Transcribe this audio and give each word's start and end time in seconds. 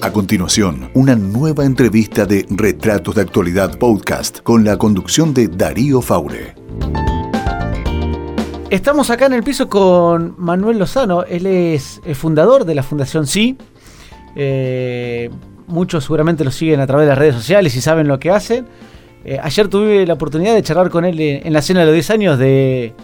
A 0.00 0.12
continuación, 0.12 0.90
una 0.94 1.16
nueva 1.16 1.64
entrevista 1.64 2.24
de 2.24 2.46
Retratos 2.50 3.16
de 3.16 3.22
Actualidad 3.22 3.78
Podcast 3.78 4.40
con 4.40 4.64
la 4.64 4.76
conducción 4.76 5.34
de 5.34 5.48
Darío 5.48 6.00
Faure. 6.00 6.54
Estamos 8.70 9.10
acá 9.10 9.26
en 9.26 9.32
el 9.32 9.42
piso 9.42 9.68
con 9.68 10.36
Manuel 10.38 10.78
Lozano. 10.78 11.24
Él 11.24 11.46
es 11.46 12.00
el 12.04 12.14
fundador 12.14 12.64
de 12.64 12.76
la 12.76 12.84
Fundación 12.84 13.26
Sí. 13.26 13.58
Eh, 14.36 15.30
muchos 15.66 16.04
seguramente 16.04 16.44
lo 16.44 16.52
siguen 16.52 16.78
a 16.78 16.86
través 16.86 17.06
de 17.06 17.10
las 17.10 17.18
redes 17.18 17.34
sociales 17.34 17.74
y 17.74 17.80
saben 17.80 18.06
lo 18.06 18.20
que 18.20 18.30
hacen. 18.30 18.66
Eh, 19.24 19.40
ayer 19.42 19.66
tuve 19.66 20.06
la 20.06 20.14
oportunidad 20.14 20.54
de 20.54 20.62
charlar 20.62 20.90
con 20.90 21.04
él 21.04 21.20
en 21.20 21.52
la 21.52 21.60
cena 21.60 21.80
de 21.80 21.86
los 21.86 21.94
10 21.94 22.10
años 22.10 22.38
de, 22.38 22.94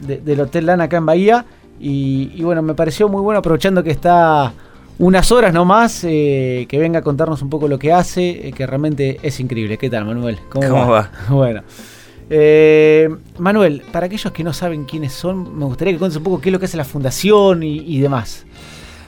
del 0.00 0.40
Hotel 0.40 0.66
Lana 0.66 0.84
acá 0.84 0.96
en 0.96 1.06
Bahía. 1.06 1.46
Y, 1.78 2.42
bueno, 2.42 2.62
me 2.62 2.74
pareció 2.74 3.08
muy 3.08 3.20
bueno 3.20 3.38
aprovechando 3.38 3.82
que 3.82 3.90
está 3.90 4.52
unas 4.98 5.30
horas 5.30 5.52
nomás, 5.52 6.04
eh, 6.04 6.66
que 6.68 6.78
venga 6.78 7.00
a 7.00 7.02
contarnos 7.02 7.42
un 7.42 7.50
poco 7.50 7.68
lo 7.68 7.78
que 7.78 7.92
hace, 7.92 8.48
eh, 8.48 8.52
que 8.52 8.66
realmente 8.66 9.18
es 9.22 9.40
increíble. 9.40 9.76
¿Qué 9.78 9.90
tal, 9.90 10.06
Manuel? 10.06 10.38
¿Cómo, 10.48 10.88
va? 10.88 11.10
Bueno. 11.28 11.62
Eh, 12.28 13.08
Manuel, 13.38 13.82
para 13.92 14.06
aquellos 14.06 14.32
que 14.32 14.42
no 14.42 14.52
saben 14.52 14.84
quiénes 14.84 15.12
son, 15.12 15.56
me 15.56 15.64
gustaría 15.64 15.92
que 15.92 15.98
cuentes 15.98 16.16
un 16.16 16.24
poco 16.24 16.40
qué 16.40 16.48
es 16.48 16.52
lo 16.52 16.58
que 16.58 16.64
hace 16.64 16.76
la 16.76 16.84
fundación 16.84 17.62
y, 17.62 18.00
demás. 18.00 18.46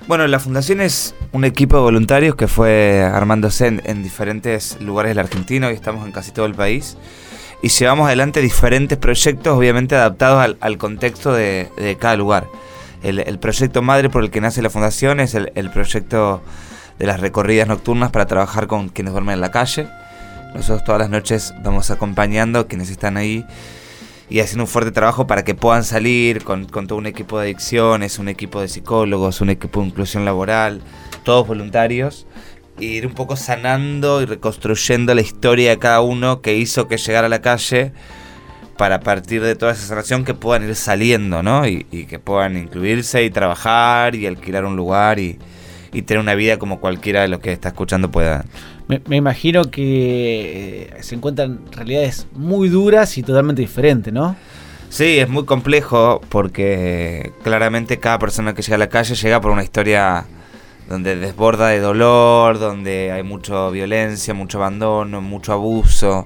Bueno, 0.07 0.27
la 0.27 0.39
fundación 0.39 0.81
es 0.81 1.15
un 1.33 1.45
equipo 1.45 1.77
de 1.77 1.83
voluntarios 1.83 2.37
que 2.37 2.47
fue 2.47 3.03
armándose 3.03 3.67
en, 3.67 4.03
diferentes 4.03 4.81
lugares 4.81 5.11
de 5.11 5.15
la 5.17 5.23
Argentina, 5.23 5.67
hoy 5.67 5.75
estamos 5.75 6.07
en 6.07 6.13
casi 6.13 6.31
todo 6.31 6.47
el 6.47 6.55
país, 6.55 6.97
y 7.61 7.69
llevamos 7.69 8.07
adelante 8.07 8.41
diferentes 8.41 8.97
proyectos, 8.97 9.59
obviamente 9.59 9.97
adaptados 9.97 10.57
al, 10.61 10.79
contexto 10.79 11.33
de 11.33 11.97
cada 11.99 12.17
lugar 12.17 12.47
el, 13.03 13.39
proyecto 13.39 13.83
madre 13.83 14.11
por 14.11 14.25
el 14.25 14.31
que 14.31 14.41
nace 14.41 14.63
la 14.63 14.71
fundación 14.71 15.21
es 15.21 15.35
el, 15.35 15.71
proyecto 15.71 16.43
de 16.99 17.07
las 17.07 17.21
recorridas 17.21 17.69
nocturnas 17.69 18.11
para 18.11 18.27
trabajar 18.27 18.67
con 18.67 18.89
quienes 18.89 19.13
duermen 19.13 19.35
en 19.35 19.41
la 19.41 19.51
calle. 19.51 19.89
Nosotros 20.55 20.85
todas 20.85 21.01
las 21.01 21.11
noches 21.11 21.55
vamos 21.63 21.91
acompañando 21.91 22.61
a 22.61 22.67
quienes 22.67 22.91
están 22.91 23.17
ahí 23.17 23.45
y 24.31 24.41
haciendo 24.41 24.65
un 24.65 24.69
fuerte 24.69 24.91
trabajo 24.91 25.27
para 25.27 25.45
que 25.45 25.55
puedan 25.55 25.85
salir 25.85 26.45
con, 26.45 26.67
todo 26.67 26.97
un 26.97 27.07
equipo 27.07 27.39
de 27.39 27.47
adicciones, 27.47 28.19
un 28.19 28.29
equipo 28.29 28.61
de 28.61 28.69
psicólogos, 28.69 29.41
un 29.41 29.51
equipo 29.51 29.81
de 29.81 29.87
inclusión 29.87 30.25
laboral, 30.25 30.83
todos 31.23 31.47
voluntarios, 31.47 32.27
e 32.79 32.85
ir 32.85 33.07
un 33.07 33.15
poco 33.15 33.37
sanando 33.37 34.23
y 34.23 34.27
reconstruyendo 34.27 35.15
la 35.15 35.21
historia 35.21 35.71
de 35.71 35.79
cada 35.79 36.01
uno 36.01 36.43
que 36.43 36.57
hizo 36.57 36.89
que 36.89 36.99
llegara 36.99 37.27
a 37.27 37.31
la 37.31 37.41
calle 37.41 37.93
para 38.79 38.95
a 38.95 39.01
partir 39.01 39.43
de 39.43 39.57
toda 39.57 39.73
esa 39.73 39.87
sanación 39.87 40.25
que 40.25 40.33
puedan 40.33 40.67
ir 40.67 40.75
saliendo, 40.75 41.43
¿no? 41.43 41.67
Y, 41.67 41.85
que 42.09 42.19
puedan 42.19 42.57
incluirse 42.57 43.23
y 43.25 43.29
trabajar 43.29 44.15
y 44.15 44.27
alquilar 44.27 44.65
un 44.65 44.77
lugar 44.77 45.19
y, 45.19 45.39
tener 46.07 46.21
una 46.21 46.37
vida 46.37 46.59
como 46.59 46.79
cualquiera 46.79 47.23
de 47.23 47.29
los 47.29 47.41
que 47.41 47.53
está 47.53 47.69
escuchando 47.69 48.09
pueda. 48.11 48.45
Me, 48.87 49.17
imagino 49.17 49.65
que 49.65 50.83
eh, 50.83 51.03
se 51.03 51.17
encuentran 51.17 51.61
realidades 51.73 52.29
muy 52.33 52.69
duras 52.69 53.19
y 53.19 53.23
totalmente 53.23 53.61
diferentes, 53.61 54.13
¿no? 54.13 54.37
Sí, 54.91 55.19
es 55.19 55.29
muy 55.29 55.45
complejo 55.45 56.21
porque 56.29 57.33
claramente 57.43 57.99
cada 57.99 58.19
persona 58.21 58.55
que 58.55 58.63
llega 58.63 58.77
a 58.77 58.79
la 58.79 58.89
calle 58.89 59.17
llega 59.17 59.41
por 59.41 59.51
una 59.51 59.65
historia 59.65 60.25
donde 60.89 61.17
desborda 61.17 61.69
de 61.69 61.81
dolor, 61.81 62.59
donde 62.61 63.11
hay 63.11 63.25
mucha 63.25 63.69
violencia, 63.71 64.35
mucho 64.35 64.59
abandono, 64.59 65.21
mucho 65.21 65.53
abuso. 65.53 66.25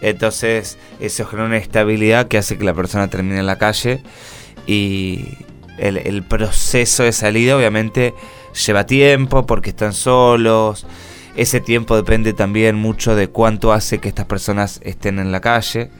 Entonces 0.00 0.78
eso 1.00 1.24
genera 1.26 1.46
una 1.46 1.56
estabilidad 1.56 2.28
que 2.28 2.38
hace 2.38 2.58
que 2.58 2.64
la 2.64 2.74
persona 2.74 3.08
termine 3.08 3.38
en 3.38 3.46
la 3.46 3.56
calle 3.56 4.02
y 4.66 5.24
el, 5.78 6.22
proceso 6.22 7.02
de 7.02 7.12
salida 7.12 7.56
obviamente 7.56 8.14
lleva 8.66 8.86
tiempo 8.86 9.46
porque 9.46 9.70
están 9.70 9.92
solos. 9.92 10.86
Ese 11.36 11.60
tiempo 11.60 11.96
depende 11.96 12.32
también 12.32 12.76
mucho 12.76 13.14
de 13.14 13.28
cuánto 13.28 13.72
hace 13.72 13.98
que 13.98 14.08
estas 14.08 14.24
personas 14.26 14.80
estén 14.82 15.18
en 15.18 15.32
la 15.32 15.40
calle. 15.40 15.90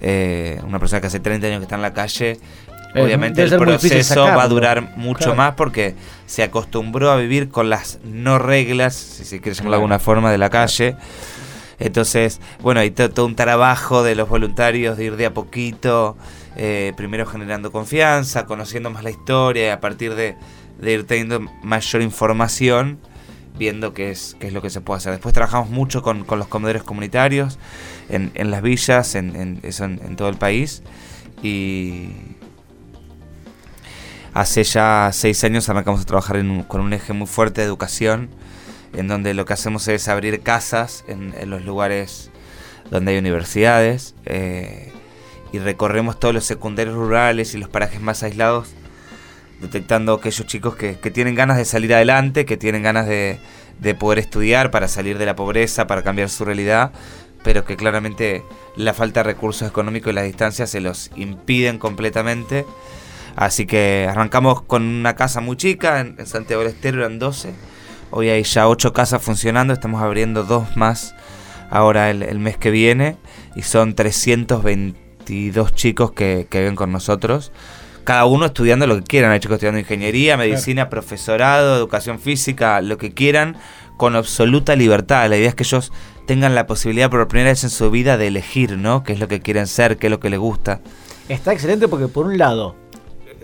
Eh, 0.00 0.60
una 0.64 0.78
persona 0.78 1.00
que 1.00 1.08
hace 1.08 1.20
30 1.20 1.46
años 1.46 1.58
que 1.58 1.64
está 1.64 1.76
en 1.76 1.82
la 1.82 1.92
calle, 1.92 2.38
obviamente 2.94 3.42
el 3.42 3.56
proceso 3.56 4.24
va 4.24 4.42
a 4.42 4.48
durar 4.48 4.96
mucho 4.96 5.34
más 5.34 5.54
porque 5.54 5.94
se 6.26 6.42
acostumbró 6.42 7.10
a 7.10 7.16
vivir 7.16 7.48
con 7.48 7.70
las 7.70 7.98
no 8.04 8.38
reglas, 8.38 8.94
si 8.94 9.24
se 9.24 9.40
quiere 9.40 9.56
llamarlo 9.56 9.72
de 9.72 9.76
alguna 9.76 9.98
forma, 9.98 10.30
de 10.30 10.38
la 10.38 10.50
calle. 10.50 10.96
Entonces, 11.78 12.40
bueno, 12.62 12.80
hay 12.80 12.90
todo 12.90 13.26
un 13.26 13.36
trabajo 13.36 14.02
de 14.02 14.14
los 14.14 14.28
voluntarios 14.28 14.96
de 14.96 15.04
ir 15.04 15.16
de 15.16 15.26
a 15.26 15.34
poquito, 15.34 16.16
eh, 16.56 16.92
primero 16.96 17.26
generando 17.26 17.70
confianza, 17.70 18.46
conociendo 18.46 18.90
más 18.90 19.04
la 19.04 19.10
historia 19.10 19.66
y 19.66 19.70
a 19.70 19.80
partir 19.80 20.14
de, 20.14 20.36
ir 20.82 21.06
teniendo 21.06 21.40
mayor 21.62 22.02
información, 22.02 22.98
viendo 23.58 23.92
qué 23.92 24.10
es, 24.10 24.36
qué 24.40 24.46
es 24.46 24.52
lo 24.54 24.62
que 24.62 24.70
se 24.70 24.80
puede 24.80 24.98
hacer. 24.98 25.12
Después 25.12 25.34
trabajamos 25.34 25.68
mucho 25.68 26.02
con, 26.02 26.24
los 26.26 26.48
comedores 26.48 26.82
comunitarios, 26.82 27.58
en, 28.08 28.50
las 28.50 28.62
villas, 28.62 29.14
en, 29.14 29.60
en, 29.62 30.16
todo 30.16 30.28
el 30.28 30.36
país. 30.36 30.82
Y 31.42 32.08
hace 34.32 34.64
ya 34.64 35.10
seis 35.12 35.44
años 35.44 35.68
arrancamos 35.68 36.00
a 36.00 36.04
trabajar 36.04 36.42
con 36.68 36.80
un 36.80 36.92
eje 36.94 37.12
muy 37.12 37.26
fuerte 37.26 37.60
de 37.60 37.66
educación 37.66 38.30
en 38.96 39.08
donde 39.08 39.34
lo 39.34 39.44
que 39.44 39.52
hacemos 39.52 39.86
es 39.88 40.08
abrir 40.08 40.40
casas 40.40 41.04
en, 41.06 41.34
los 41.50 41.64
lugares 41.64 42.30
donde 42.90 43.12
hay 43.12 43.18
universidades 43.18 44.14
eh, 44.24 44.90
y 45.52 45.58
recorremos 45.58 46.18
todos 46.18 46.34
los 46.34 46.44
secundarios 46.44 46.94
rurales 46.94 47.54
y 47.54 47.58
los 47.58 47.68
parajes 47.68 48.00
más 48.00 48.22
aislados, 48.22 48.70
detectando 49.60 50.14
aquellos 50.14 50.46
chicos 50.46 50.76
que, 50.76 50.94
tienen 50.94 51.34
ganas 51.34 51.58
de 51.58 51.66
salir 51.66 51.94
adelante, 51.94 52.46
que 52.46 52.56
tienen 52.56 52.82
ganas 52.82 53.06
de, 53.06 53.38
poder 53.98 54.18
estudiar 54.18 54.70
para 54.70 54.88
salir 54.88 55.18
de 55.18 55.26
la 55.26 55.36
pobreza, 55.36 55.86
para 55.86 56.02
cambiar 56.02 56.30
su 56.30 56.46
realidad, 56.46 56.92
pero 57.44 57.64
que 57.64 57.76
claramente 57.76 58.44
la 58.76 58.94
falta 58.94 59.20
de 59.20 59.24
recursos 59.24 59.68
económicos 59.68 60.10
y 60.10 60.14
las 60.14 60.24
distancias 60.24 60.70
se 60.70 60.80
los 60.80 61.10
impiden 61.16 61.78
completamente. 61.78 62.64
Así 63.36 63.66
que 63.66 64.08
arrancamos 64.08 64.62
con 64.62 64.82
una 64.82 65.14
casa 65.14 65.42
muy 65.42 65.56
chica 65.56 66.00
en, 66.00 66.26
Santiago 66.26 66.62
del 66.62 66.72
Estero, 66.72 67.00
eran 67.00 67.18
12 67.18 67.75
Hoy 68.10 68.28
hay 68.28 68.42
ya 68.44 68.68
ocho 68.68 68.92
casas 68.92 69.22
funcionando, 69.22 69.72
estamos 69.72 70.02
abriendo 70.02 70.44
dos 70.44 70.76
más 70.76 71.14
ahora 71.70 72.10
el, 72.10 72.38
mes 72.38 72.56
que 72.56 72.70
viene 72.70 73.16
y 73.54 73.62
son 73.62 73.94
322 73.94 75.74
chicos 75.74 76.12
que, 76.12 76.46
que 76.48 76.60
viven 76.60 76.76
con 76.76 76.92
nosotros. 76.92 77.52
Cada 78.04 78.24
uno 78.24 78.46
estudiando 78.46 78.86
lo 78.86 78.96
que 78.96 79.02
quieran. 79.02 79.32
Hay 79.32 79.40
chicos 79.40 79.56
estudiando 79.56 79.80
ingeniería, 79.80 80.36
medicina, 80.36 80.88
profesorado, 80.88 81.76
educación 81.76 82.20
física, 82.20 82.80
lo 82.80 82.98
que 82.98 83.12
quieran, 83.12 83.56
con 83.96 84.14
absoluta 84.14 84.76
libertad. 84.76 85.28
La 85.28 85.36
idea 85.36 85.48
es 85.48 85.56
que 85.56 85.64
ellos 85.64 85.92
tengan 86.26 86.54
la 86.54 86.66
posibilidad 86.66 87.10
por 87.10 87.26
primera 87.26 87.50
vez 87.50 87.64
en 87.64 87.70
su 87.70 87.90
vida 87.90 88.16
de 88.16 88.28
elegir, 88.28 88.78
¿no? 88.78 89.02
Qué 89.02 89.12
es 89.12 89.20
lo 89.20 89.26
que 89.26 89.40
quieren 89.40 89.66
ser, 89.66 89.96
qué 89.96 90.06
es 90.06 90.10
lo 90.12 90.20
que 90.20 90.30
les 90.30 90.38
gusta. 90.38 90.80
Está 91.28 91.52
excelente 91.52 91.88
porque 91.88 92.06
por 92.06 92.26
un 92.26 92.38
lado 92.38 92.76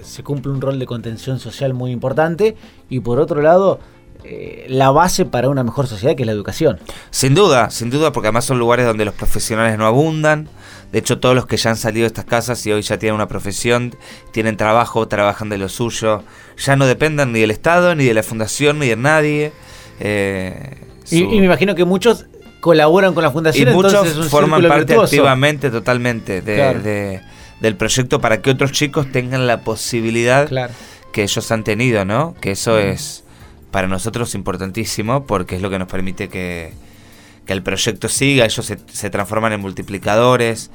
se 0.03 0.23
cumple 0.23 0.53
un 0.53 0.61
rol 0.61 0.79
de 0.79 0.87
contención 0.87 1.39
social 1.39 1.75
muy 1.75 1.91
importante 1.91 2.57
y 2.89 3.01
por 3.01 3.19
otro 3.19 3.41
lado 3.43 3.81
eh, 4.25 4.67
la 4.69 4.91
base 4.91 5.25
para 5.25 5.49
una 5.49 5.65
mejor 5.65 5.87
sociedad, 5.87 6.15
que 6.15 6.23
es 6.23 6.27
la 6.27 6.33
educación. 6.33 6.79
Sin 7.11 7.35
duda, 7.35 7.71
sin 7.71 7.91
duda, 7.91 8.13
porque 8.13 8.29
además 8.29 8.45
son 8.45 8.59
lugares 8.59 8.87
donde 8.87 9.05
los 9.05 9.15
profesionales 9.15 9.77
no 9.79 9.87
abundan. 9.87 10.49
De 10.93 10.99
hecho, 10.99 11.19
todos 11.19 11.35
los 11.35 11.47
que 11.47 11.57
ya 11.57 11.71
han 11.71 11.77
salido 11.77 12.05
de 12.05 12.09
estas 12.09 12.27
casas 12.27 12.65
y 12.67 12.73
hoy 12.73 12.83
ya 12.83 12.99
tienen 12.99 13.15
una 13.15 13.27
profesión, 13.27 13.97
tienen 14.31 14.57
trabajo, 14.57 15.09
trabajan 15.09 15.49
de 15.49 15.59
lo 15.59 15.69
suyo, 15.69 16.23
ya 16.59 16.77
no 16.77 16.87
dependen 16.87 17.33
ni 17.33 17.41
del 17.41 17.51
Estado, 17.51 17.95
ni 17.95 18.05
de 18.05 18.15
la 18.15 18.23
Fundación, 18.23 18.79
ni 18.79 18.89
de 18.89 18.97
nadie. 18.97 19.53
Eh, 20.01 20.77
y, 21.11 21.25
me 21.25 21.47
imagino 21.47 21.75
que 21.75 21.85
muchos 21.85 22.27
colaboran 22.61 23.15
con 23.15 23.23
la 23.23 23.31
Fundación. 23.31 23.71
Y 23.71 23.73
muchos 23.73 24.29
forman 24.29 24.63
parte 24.69 24.95
activamente, 24.95 25.71
totalmente, 25.71 26.43
del 26.43 27.77
proyecto 27.77 28.21
para 28.21 28.43
que 28.43 28.51
otros 28.51 28.73
chicos 28.73 29.11
tengan 29.11 29.47
la 29.47 29.63
posibilidad 29.63 30.49
que 31.13 31.23
ellos 31.23 31.51
han 31.51 31.65
tenido, 31.65 32.05
¿no? 32.05 32.35
Que 32.41 32.53
eso 32.53 32.79
es 32.79 33.22
para 33.73 33.89
nosotros 33.89 34.37
importantísimo 34.37 35.27
porque 35.27 35.57
es 35.57 35.63
lo 35.63 35.71
que 35.71 35.81
nos 35.81 35.89
permite 35.89 36.29
que, 36.29 36.73
el 37.49 37.63
proyecto 37.63 38.09
siga, 38.09 38.47
ellos 38.47 38.73
se, 38.87 39.11
transforman 39.11 39.53
en 39.53 39.61
multiplicadores. 39.61 40.71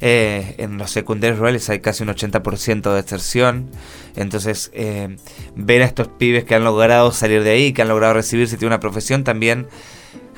Eh, 0.00 0.56
en 0.58 0.76
los 0.76 0.90
secundarios 0.90 1.38
rurales 1.38 1.70
hay 1.70 1.78
casi 1.78 2.02
un 2.02 2.08
80% 2.08 2.82
de 2.82 3.02
deserción. 3.02 3.70
Entonces, 4.16 4.72
eh, 4.74 5.18
ver 5.54 5.82
a 5.82 5.84
estos 5.84 6.08
pibes 6.08 6.42
que 6.42 6.56
han 6.56 6.64
logrado 6.64 7.12
salir 7.12 7.44
de 7.44 7.50
ahí, 7.50 7.72
que 7.72 7.82
han 7.82 7.88
logrado 7.88 8.14
recibirse 8.14 8.56
de 8.56 8.66
una 8.66 8.80
profesión, 8.80 9.22
también 9.22 9.68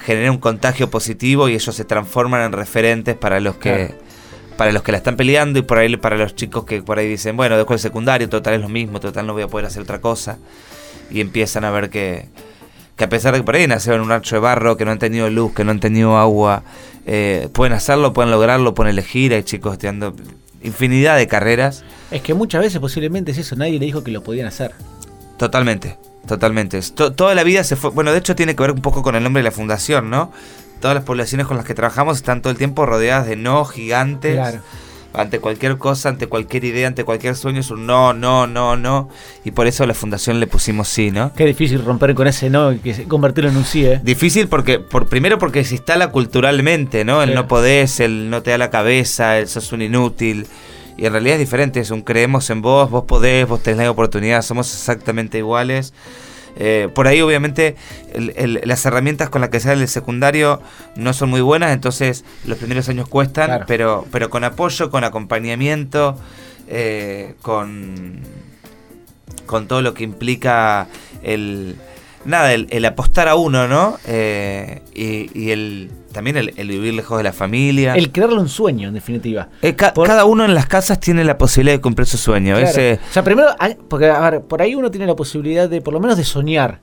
genera 0.04 0.30
un 0.30 0.36
contagio 0.38 0.90
positivo 0.90 1.48
y 1.48 1.54
ellos 1.54 1.74
se 1.74 1.84
transforman 1.86 2.42
en 2.42 2.52
referentes 2.52 3.16
para 3.16 3.40
los 3.40 3.56
que. 3.56 3.94
Para 4.58 4.72
los 4.72 4.82
que 4.82 4.90
la 4.90 4.98
están 4.98 5.16
peleando 5.16 5.60
y 5.60 5.62
por 5.62 5.78
ahí 5.78 5.96
para 5.96 6.16
los 6.16 6.34
chicos 6.34 6.64
que 6.64 6.82
por 6.82 6.98
ahí 6.98 7.06
dicen, 7.06 7.36
bueno, 7.36 7.56
dejo 7.56 7.74
el 7.74 7.78
secundario, 7.78 8.28
total 8.28 8.54
es 8.54 8.60
lo 8.60 8.68
mismo, 8.68 8.98
total 8.98 9.24
no 9.24 9.32
voy 9.32 9.44
a 9.44 9.46
poder 9.46 9.66
hacer 9.66 9.82
otra 9.82 10.00
cosa 10.00 10.36
y 11.10 11.20
empiezan 11.20 11.64
a 11.64 11.70
ver 11.70 11.90
que, 11.90 12.28
que 12.96 13.04
a 13.04 13.08
pesar 13.08 13.32
de 13.32 13.40
que 13.40 13.44
por 13.44 13.56
ahí 13.56 13.66
nacieron 13.66 14.00
en 14.00 14.06
un 14.06 14.12
archo 14.12 14.36
de 14.36 14.40
barro, 14.40 14.76
que 14.76 14.84
no 14.84 14.90
han 14.90 14.98
tenido 14.98 15.30
luz, 15.30 15.52
que 15.54 15.64
no 15.64 15.70
han 15.70 15.80
tenido 15.80 16.18
agua, 16.18 16.62
eh, 17.06 17.48
pueden 17.52 17.72
hacerlo, 17.72 18.12
pueden 18.12 18.30
lograrlo, 18.30 18.74
pueden 18.74 18.90
elegir, 18.90 19.32
hay 19.32 19.42
chicos 19.42 19.72
estudiando 19.72 20.14
infinidad 20.62 21.16
de 21.16 21.26
carreras. 21.26 21.84
Es 22.10 22.22
que 22.22 22.34
muchas 22.34 22.62
veces 22.62 22.80
posiblemente 22.80 23.32
es 23.32 23.38
eso, 23.38 23.56
nadie 23.56 23.78
le 23.78 23.86
dijo 23.86 24.02
que 24.02 24.10
lo 24.10 24.22
podían 24.22 24.46
hacer. 24.46 24.72
Totalmente, 25.36 25.96
totalmente. 26.26 26.80
toda 26.92 27.34
la 27.34 27.44
vida 27.44 27.62
se 27.64 27.76
fue. 27.76 27.90
Bueno, 27.90 28.12
de 28.12 28.18
hecho 28.18 28.34
tiene 28.34 28.56
que 28.56 28.62
ver 28.62 28.72
un 28.72 28.82
poco 28.82 29.02
con 29.02 29.14
el 29.14 29.22
nombre 29.22 29.40
de 29.40 29.44
la 29.44 29.52
fundación, 29.52 30.10
¿no? 30.10 30.32
Todas 30.80 30.94
las 30.94 31.04
poblaciones 31.04 31.46
con 31.46 31.56
las 31.56 31.66
que 31.66 31.74
trabajamos 31.74 32.16
están 32.16 32.42
todo 32.42 32.50
el 32.50 32.58
tiempo 32.58 32.86
rodeadas 32.86 33.26
de 33.26 33.36
no 33.36 33.64
gigantes. 33.64 34.34
Claro 34.34 34.60
ante 35.14 35.40
cualquier 35.40 35.78
cosa, 35.78 36.10
ante 36.10 36.26
cualquier 36.26 36.64
idea, 36.64 36.86
ante 36.86 37.04
cualquier 37.04 37.34
sueño 37.34 37.60
es 37.60 37.70
un 37.70 37.86
no, 37.86 38.12
no, 38.12 38.46
no, 38.46 38.76
no. 38.76 39.08
Y 39.44 39.50
por 39.50 39.66
eso 39.66 39.84
a 39.84 39.86
la 39.86 39.94
fundación 39.94 40.38
le 40.38 40.46
pusimos 40.46 40.88
sí, 40.88 41.10
¿no? 41.10 41.32
Qué 41.34 41.46
difícil 41.46 41.84
romper 41.84 42.14
con 42.14 42.26
ese 42.26 42.50
no 42.50 42.72
y 42.72 42.78
convertirlo 43.08 43.50
en 43.50 43.56
un 43.56 43.64
sí, 43.64 43.84
¿eh? 43.84 44.00
Difícil 44.02 44.48
porque, 44.48 44.78
por, 44.78 45.08
primero 45.08 45.38
porque 45.38 45.64
se 45.64 45.74
instala 45.74 46.10
culturalmente, 46.10 47.04
¿no? 47.04 47.22
El 47.22 47.34
no 47.34 47.48
podés, 47.48 48.00
el 48.00 48.30
no 48.30 48.42
te 48.42 48.50
da 48.50 48.58
la 48.58 48.70
cabeza, 48.70 49.38
el 49.38 49.48
sos 49.48 49.72
un 49.72 49.82
inútil. 49.82 50.46
Y 50.96 51.06
en 51.06 51.12
realidad 51.12 51.34
es 51.34 51.40
diferente, 51.40 51.80
es 51.80 51.90
un 51.90 52.02
creemos 52.02 52.50
en 52.50 52.60
vos, 52.60 52.90
vos 52.90 53.04
podés, 53.04 53.46
vos 53.46 53.62
tenés 53.62 53.84
la 53.84 53.90
oportunidad, 53.90 54.42
somos 54.42 54.72
exactamente 54.72 55.38
iguales. 55.38 55.94
Eh, 56.60 56.88
por 56.92 57.06
ahí 57.06 57.20
obviamente 57.20 57.76
las 58.64 58.84
herramientas 58.84 59.30
con 59.30 59.40
las 59.40 59.50
que 59.50 59.60
sale 59.60 59.82
el 59.82 59.88
secundario 59.88 60.60
no 60.96 61.12
son 61.12 61.30
muy 61.30 61.40
buenas, 61.40 61.72
entonces 61.72 62.24
los 62.44 62.58
primeros 62.58 62.88
años 62.88 63.08
cuestan, 63.08 63.64
pero, 63.68 64.04
pero 64.10 64.28
con 64.28 64.42
apoyo, 64.42 64.90
con 64.90 65.04
acompañamiento, 65.04 66.18
eh, 66.66 67.36
con, 67.42 68.22
con 69.46 69.68
todo 69.68 69.82
lo 69.82 69.94
que 69.94 70.02
implica 70.02 70.88
el, 71.22 71.76
nada, 72.28 72.52
el, 72.52 72.84
apostar 72.84 73.28
a 73.28 73.34
uno, 73.34 73.66
¿no? 73.66 73.98
Eh, 74.06 74.82
y, 74.94 75.50
el 75.50 75.90
también 76.12 76.36
el, 76.36 76.68
vivir 76.68 76.94
lejos 76.94 77.18
de 77.18 77.24
la 77.24 77.32
familia. 77.32 77.94
El 77.94 78.10
crearle 78.10 78.40
un 78.40 78.48
sueño, 78.48 78.88
en 78.88 78.94
definitiva. 78.94 79.48
Eh, 79.62 79.74
cada 79.74 80.24
uno 80.24 80.44
en 80.44 80.54
las 80.54 80.66
casas 80.66 81.00
tiene 81.00 81.24
la 81.24 81.38
posibilidad 81.38 81.76
de 81.76 81.80
cumplir 81.80 82.06
su 82.06 82.18
sueño. 82.18 82.56
O 82.56 82.66
sea, 82.66 83.24
primero, 83.24 83.48
porque 83.88 84.06
a 84.06 84.30
ver, 84.30 84.42
por 84.42 84.62
ahí 84.62 84.74
uno 84.74 84.90
tiene 84.90 85.06
la 85.06 85.16
posibilidad 85.16 85.68
de, 85.68 85.80
por 85.80 85.94
lo 85.94 86.00
menos, 86.00 86.16
de 86.16 86.24
soñar. 86.24 86.80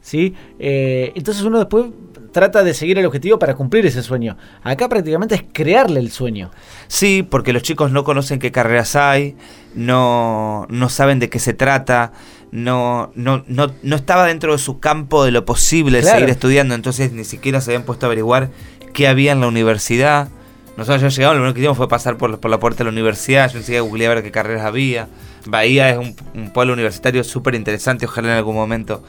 ¿Sí? 0.00 0.34
Eh, 0.58 1.12
entonces 1.16 1.42
uno 1.42 1.58
después 1.58 1.86
trata 2.32 2.62
de 2.62 2.72
seguir 2.72 2.98
el 2.98 3.06
objetivo 3.06 3.38
para 3.38 3.54
cumplir 3.54 3.84
ese 3.86 4.02
sueño. 4.02 4.36
Acá 4.62 4.88
prácticamente 4.88 5.34
es 5.34 5.44
crearle 5.52 6.00
el 6.00 6.10
sueño. 6.10 6.50
Sí, 6.86 7.26
porque 7.28 7.52
los 7.52 7.62
chicos 7.62 7.90
no 7.90 8.04
conocen 8.04 8.38
qué 8.38 8.52
carreras 8.52 8.96
hay, 8.96 9.36
no, 9.74 10.66
no 10.70 10.88
saben 10.88 11.18
de 11.18 11.28
qué 11.28 11.38
se 11.38 11.52
trata 11.52 12.12
no, 12.50 13.12
no, 13.14 13.44
no, 13.46 13.70
no 13.82 13.96
estaba 13.96 14.26
dentro 14.26 14.52
de 14.52 14.58
su 14.58 14.80
campo 14.80 15.24
de 15.24 15.30
lo 15.30 15.44
posible 15.44 16.02
seguir 16.02 16.30
estudiando, 16.30 16.74
entonces 16.74 17.12
ni 17.12 17.24
siquiera 17.24 17.60
se 17.60 17.70
habían 17.70 17.84
puesto 17.84 18.06
a 18.06 18.08
averiguar 18.08 18.50
qué 18.92 19.08
había 19.08 19.32
en 19.32 19.40
la 19.40 19.48
universidad. 19.48 20.28
Nosotros 20.76 21.02
ya 21.02 21.08
llegamos, 21.08 21.36
lo 21.38 21.42
único 21.42 21.54
que 21.54 21.60
hicimos 21.60 21.76
fue 21.76 21.88
pasar 21.88 22.16
por, 22.16 22.38
por 22.40 22.50
la 22.50 22.60
puerta 22.60 22.78
de 22.78 22.84
la 22.84 22.90
universidad, 22.90 23.50
yo 23.50 23.58
enseguida 23.58 23.80
googleé 23.82 24.06
a 24.06 24.14
ver 24.14 24.22
qué 24.22 24.30
carreras 24.30 24.64
había. 24.64 25.08
Bahía 25.46 25.90
es 25.90 25.98
un, 25.98 26.50
pueblo 26.52 26.72
universitario 26.72 27.24
súper 27.24 27.54
interesante, 27.54 28.06
ojalá 28.06 28.28
en 28.28 28.36
algún 28.38 28.54
momento 28.54 29.02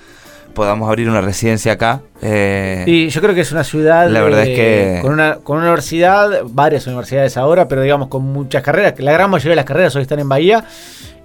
podamos 0.53 0.89
abrir 0.89 1.07
una 1.09 1.21
residencia 1.21 1.73
acá. 1.73 2.01
Eh, 2.21 2.83
y 2.87 3.09
yo 3.09 3.21
creo 3.21 3.35
que 3.35 3.41
es 3.41 3.51
una 3.51 3.63
ciudad 3.63 4.09
la 4.09 4.21
verdad 4.21 4.47
es 4.47 4.55
que... 4.55 4.99
con, 5.01 5.13
una, 5.13 5.35
con 5.35 5.57
una 5.57 5.67
universidad, 5.67 6.41
varias 6.45 6.87
universidades 6.87 7.37
ahora, 7.37 7.67
pero 7.67 7.83
digamos 7.83 8.07
con 8.07 8.23
muchas 8.23 8.63
carreras, 8.63 8.99
la 8.99 9.11
gran 9.11 9.29
mayoría 9.29 9.51
de 9.51 9.57
las 9.57 9.65
carreras 9.65 9.95
hoy 9.95 10.01
están 10.01 10.19
en 10.19 10.27
Bahía 10.27 10.65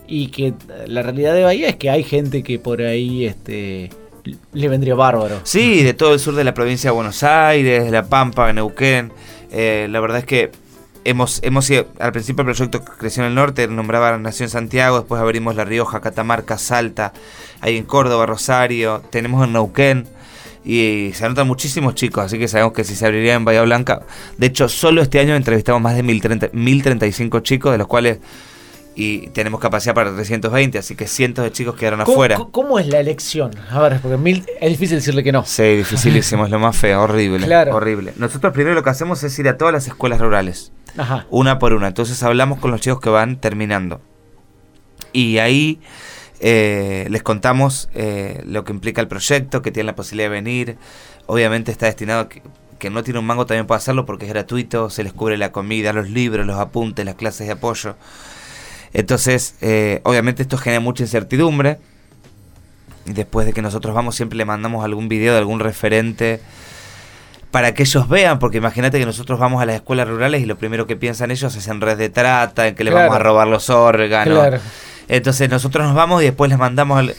y 0.07 0.29
que 0.29 0.55
la 0.87 1.03
realidad 1.03 1.35
de 1.35 1.45
Bahía 1.45 1.69
es 1.69 1.77
que 1.77 1.91
hay 1.91 2.03
gente 2.03 2.43
que 2.43 2.59
por 2.59 2.83
ahí 2.83 3.27
este 3.27 3.91
le 4.53 4.69
vendría 4.69 4.95
bárbaro. 4.95 5.41
Sí, 5.45 5.83
de 5.83 5.95
todo 5.95 6.15
el 6.15 6.21
sur 6.21 6.35
de 6.35 6.45
la 6.45 6.55
provincia 6.55 6.91
de 6.91 6.95
Buenos 6.95 7.23
Aires, 7.23 7.85
de 7.85 7.91
La 7.91 8.07
Pampa, 8.07 8.53
Neuquén. 8.53 9.13
Eh, 9.51 9.87
la 9.91 10.01
verdad 10.01 10.19
es 10.19 10.25
que 10.25 10.51
hemos, 11.05 11.41
hemos 11.43 11.71
al 11.71 12.13
principio 12.13 12.43
el 12.43 12.47
proyecto 12.47 12.85
creció 12.85 13.23
en 13.23 13.31
el 13.31 13.35
norte, 13.35 13.69
nombraba 13.69 14.17
Nación 14.19 14.49
Santiago, 14.49 14.99
después 14.99 15.21
abrimos 15.21 15.55
La 15.57 15.65
Rioja, 15.65 16.01
Catamarca, 16.01 16.59
Salta, 16.59 17.13
ahí 17.61 17.77
en 17.77 17.85
Córdoba, 17.85 18.27
Rosario, 18.27 19.03
tenemos 19.11 19.45
en 19.45 19.53
Neuquén. 19.53 20.07
Y 20.67 21.11
se 21.13 21.27
anotan 21.27 21.47
muchísimos 21.47 21.95
chicos, 21.95 22.25
así 22.25 22.39
que 22.39 22.49
sabemos 22.49 22.73
que 22.73 22.85
si 22.85 22.95
se 22.95 23.05
abriría 23.05 23.35
en 23.35 23.45
Bahía 23.45 23.61
Blanca. 23.61 24.01
De 24.39 24.47
hecho, 24.47 24.71
solo 24.71 25.03
este 25.03 25.21
año 25.21 25.37
entrevistamos 25.37 25.83
más 25.83 25.95
de 25.95 26.03
1035 26.03 27.41
chicos, 27.41 27.73
de 27.73 27.77
los 27.77 27.87
cuales 27.87 28.19
y 28.97 29.29
tenemos 29.29 29.61
capacidad 29.61 29.95
para 29.95 30.15
320, 30.15 30.79
así 30.79 30.95
que 30.95 31.07
cientos 31.07 31.45
de 31.45 31.53
chicos 31.53 31.75
quedaron 31.75 32.01
afuera. 32.01 32.39
¿Cómo 32.53 32.79
es 32.79 32.87
la 32.87 33.01
elección? 33.01 33.51
A 33.71 33.81
ver, 33.81 34.01
porque 34.01 34.17
mil, 34.17 34.45
es 34.61 34.71
difícil 34.71 34.99
decirle 34.99 35.25
que 35.25 35.33
no. 35.33 35.45
Sí, 35.45 35.77
dificilísimo, 35.77 36.45
es 36.45 36.51
lo 36.51 36.59
más 36.59 36.77
feo, 36.77 37.03
horrible. 37.03 37.55
Horrible. 37.71 38.13
Nosotros 38.17 38.53
primero 38.53 38.75
lo 38.75 38.83
que 38.83 38.91
hacemos 38.91 39.23
es 39.25 39.37
ir 39.39 39.49
a 39.49 39.59
todas 39.59 39.75
las 39.75 39.87
escuelas 39.89 40.21
rurales, 40.21 40.73
Ajá. 40.97 41.27
una 41.31 41.59
por 41.59 41.73
una. 41.73 41.89
Entonces 41.89 42.23
hablamos 42.23 42.61
con 42.61 42.71
los 42.71 42.81
chicos 42.81 43.01
que 43.01 43.11
van 43.11 43.41
terminando. 43.41 44.01
Y 45.13 45.39
ahí 45.39 45.81
eh, 46.41 47.07
les 47.11 47.23
contamos 47.23 47.89
eh, 47.95 48.43
lo 48.47 48.65
que 48.65 48.73
implica 48.73 49.01
el 49.01 49.09
proyecto, 49.09 49.61
que 49.61 49.73
tienen 49.73 49.87
la 49.87 49.97
posibilidad 49.97 50.31
de 50.31 50.35
venir. 50.35 50.77
Obviamente 51.27 51.73
está 51.73 51.87
destinado 51.87 52.21
a 52.21 52.29
que, 52.29 52.43
que 52.79 52.91
no 52.91 53.03
tiene 53.03 53.19
un 53.19 53.27
mango 53.27 53.47
también 53.47 53.67
puede 53.67 53.79
hacerlo 53.79 54.07
porque 54.07 54.27
es 54.27 54.31
gratuito, 54.31 54.91
se 54.91 55.03
les 55.03 55.13
cubre 55.13 55.37
la 55.37 55.51
comida, 55.53 55.93
los 55.93 56.11
libros, 56.11 56.47
los 56.47 56.59
apuntes, 56.59 57.05
las 57.05 57.15
clases 57.17 57.47
de 57.47 57.55
apoyo. 57.55 57.97
Entonces, 58.95 59.57
eh, 59.61 60.01
obviamente 60.05 60.43
esto 60.43 60.57
genera 60.57 60.81
mucha 60.81 61.03
incertidumbre. 61.03 61.79
Después 63.05 63.47
de 63.47 63.53
que 63.53 63.61
nosotros 63.61 63.95
vamos, 63.95 64.15
siempre 64.15 64.39
le 64.39 64.47
mandamos 64.47 64.83
algún 64.85 65.09
video 65.09 65.35
de 65.35 65.41
algún 65.41 65.61
referente 65.61 66.41
para 67.51 67.75
que 67.75 67.83
ellos 67.83 68.09
vean, 68.09 68.39
porque 68.39 68.57
imagínate 68.59 68.99
que 68.99 69.07
nosotros 69.07 69.39
vamos 69.39 69.63
a 69.63 69.67
las 69.67 69.77
escuelas 69.77 70.09
rurales 70.09 70.43
y 70.43 70.47
lo 70.47 70.57
primero 70.57 70.87
que 70.87 70.97
piensan 70.97 71.31
ellos 71.31 71.55
es 71.55 71.69
en 71.69 71.81
red 71.81 71.99
de 71.99 72.09
trata, 72.09 72.67
en 72.67 72.75
que 72.75 72.83
le 72.83 72.91
vamos 72.91 73.15
a 73.15 73.19
robar 73.19 73.47
los 73.47 73.69
órganos. 73.69 74.61
Entonces 75.09 75.51
nosotros 75.51 75.87
nos 75.87 75.95
vamos 75.95 76.23
y 76.23 76.27
después 76.27 76.49
les 76.49 76.59
mandamos, 76.59 77.13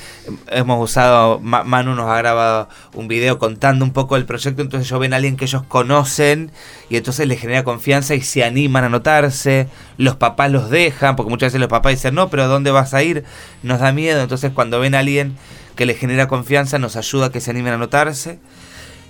hemos 0.48 0.84
usado, 0.84 1.40
Manu 1.40 1.94
nos 1.94 2.10
ha 2.10 2.18
grabado 2.18 2.70
un 2.94 3.08
video 3.08 3.38
contando 3.38 3.86
un 3.86 3.92
poco 3.92 4.16
el 4.16 4.26
proyecto, 4.26 4.62
entonces 4.62 4.90
ellos 4.90 5.00
ven 5.00 5.14
a 5.14 5.18
alguien 5.18 5.38
que 5.38 5.46
ellos 5.46 5.64
conocen 5.68 6.52
y 6.90 6.98
entonces 6.98 7.28
les 7.28 7.40
genera 7.40 7.64
confianza 7.64 8.16
y 8.16 8.22
se 8.22 8.44
animan 8.44 8.84
a 8.84 8.88
anotarse, 8.88 9.68
los 9.98 10.16
papás 10.16 10.52
los 10.52 10.70
dejan, 10.70 11.16
porque 11.16 11.30
muchas 11.30 11.48
veces 11.48 11.60
los 11.60 11.70
papás 11.70 11.94
dicen, 11.94 12.16
no, 12.16 12.30
pero 12.30 12.44
¿a 12.44 12.48
dónde 12.48 12.72
vas 12.72 12.94
a 12.94 13.04
ir? 13.04 13.24
Nos 13.62 13.80
da 13.80 13.92
miedo, 13.92 14.22
entonces 14.22 14.52
cuando 14.52 14.80
ven 14.80 14.96
a 14.96 15.00
alguien 15.00 15.38
que 15.76 15.86
les 15.86 15.98
genera 15.98 16.28
confianza 16.28 16.80
nos 16.80 16.96
ayuda 16.96 17.28
a 17.28 17.32
que 17.32 17.42
se 17.42 17.52
animen 17.52 17.74
a 17.74 17.76
anotarse. 17.76 18.40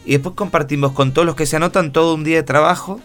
Y 0.05 0.11
después 0.11 0.35
compartimos 0.35 0.91
con 0.91 1.13
todos 1.13 1.25
los 1.25 1.35
que 1.35 1.45
se 1.45 1.55
anotan 1.55 1.91
todo 1.91 2.13
un 2.13 2.23
día 2.23 2.37
de 2.37 2.43
trabajo 2.43 3.01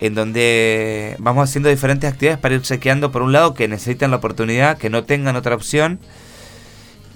en 0.00 0.14
donde 0.14 1.16
vamos 1.18 1.48
haciendo 1.48 1.68
diferentes 1.68 2.12
actividades 2.12 2.40
para 2.40 2.54
ir 2.54 2.62
chequeando, 2.62 3.10
por 3.12 3.22
un 3.22 3.32
lado, 3.32 3.54
que 3.54 3.68
necesitan 3.68 4.10
la 4.10 4.18
oportunidad, 4.18 4.78
que 4.78 4.90
no 4.90 5.04
tengan 5.04 5.36
otra 5.36 5.54
opción, 5.54 5.98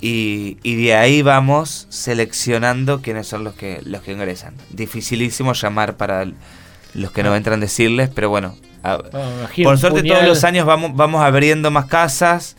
y, 0.03 0.57
de 0.65 0.95
ahí 0.95 1.21
vamos 1.21 1.87
seleccionando 1.91 3.03
quiénes 3.03 3.27
son 3.27 3.45
los 3.45 3.55
que, 3.55 3.83
los 3.85 4.01
que 4.01 4.13
ingresan. 4.13 4.55
Dificilísimo 4.71 5.53
llamar 5.53 5.99
para 5.99 6.25
los 6.95 7.11
que 7.13 7.23
no 7.23 7.33
ah. 7.33 7.37
entran 7.37 7.61
decirles, 7.61 8.09
pero 8.15 8.31
bueno, 8.31 8.57
por 9.63 9.79
suerte 9.79 10.03
todos 10.03 10.25
los 10.25 10.43
años 10.45 10.65
vamos, 10.65 10.93
vamos 10.95 11.23
abriendo 11.23 11.71
más 11.71 11.85
casas, 11.85 12.57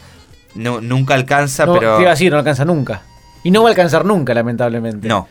nunca 0.54 1.16
alcanza, 1.16 1.66
pero... 1.66 1.98
Te 1.98 2.30
no 2.30 2.38
alcanza 2.38 2.64
nunca. 2.64 3.02
Y 3.44 3.50
no 3.50 3.64
va 3.64 3.70
a 3.70 3.72
alcanzar 3.72 4.06
nunca, 4.06 4.34
lamentablemente. 4.34 5.08
No. 5.08 5.28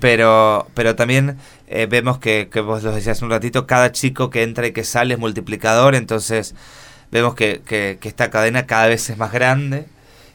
Pero, 0.00 0.66
pero 0.74 0.96
también 0.96 1.36
eh, 1.68 1.86
vemos 1.86 2.18
que, 2.18 2.48
que 2.50 2.60
vos 2.60 2.82
lo 2.82 2.92
decías 2.92 3.22
un 3.22 3.30
ratito, 3.30 3.66
cada 3.66 3.92
chico 3.92 4.30
que 4.30 4.42
entra 4.42 4.66
y 4.66 4.72
que 4.72 4.84
sale 4.84 5.14
es 5.14 5.20
multiplicador, 5.20 5.94
entonces 5.94 6.54
vemos 7.10 7.34
que, 7.34 7.62
que, 7.64 7.98
esta 8.02 8.30
cadena 8.30 8.66
cada 8.66 8.86
vez 8.86 9.08
es 9.10 9.18
más 9.18 9.32
grande. 9.32 9.86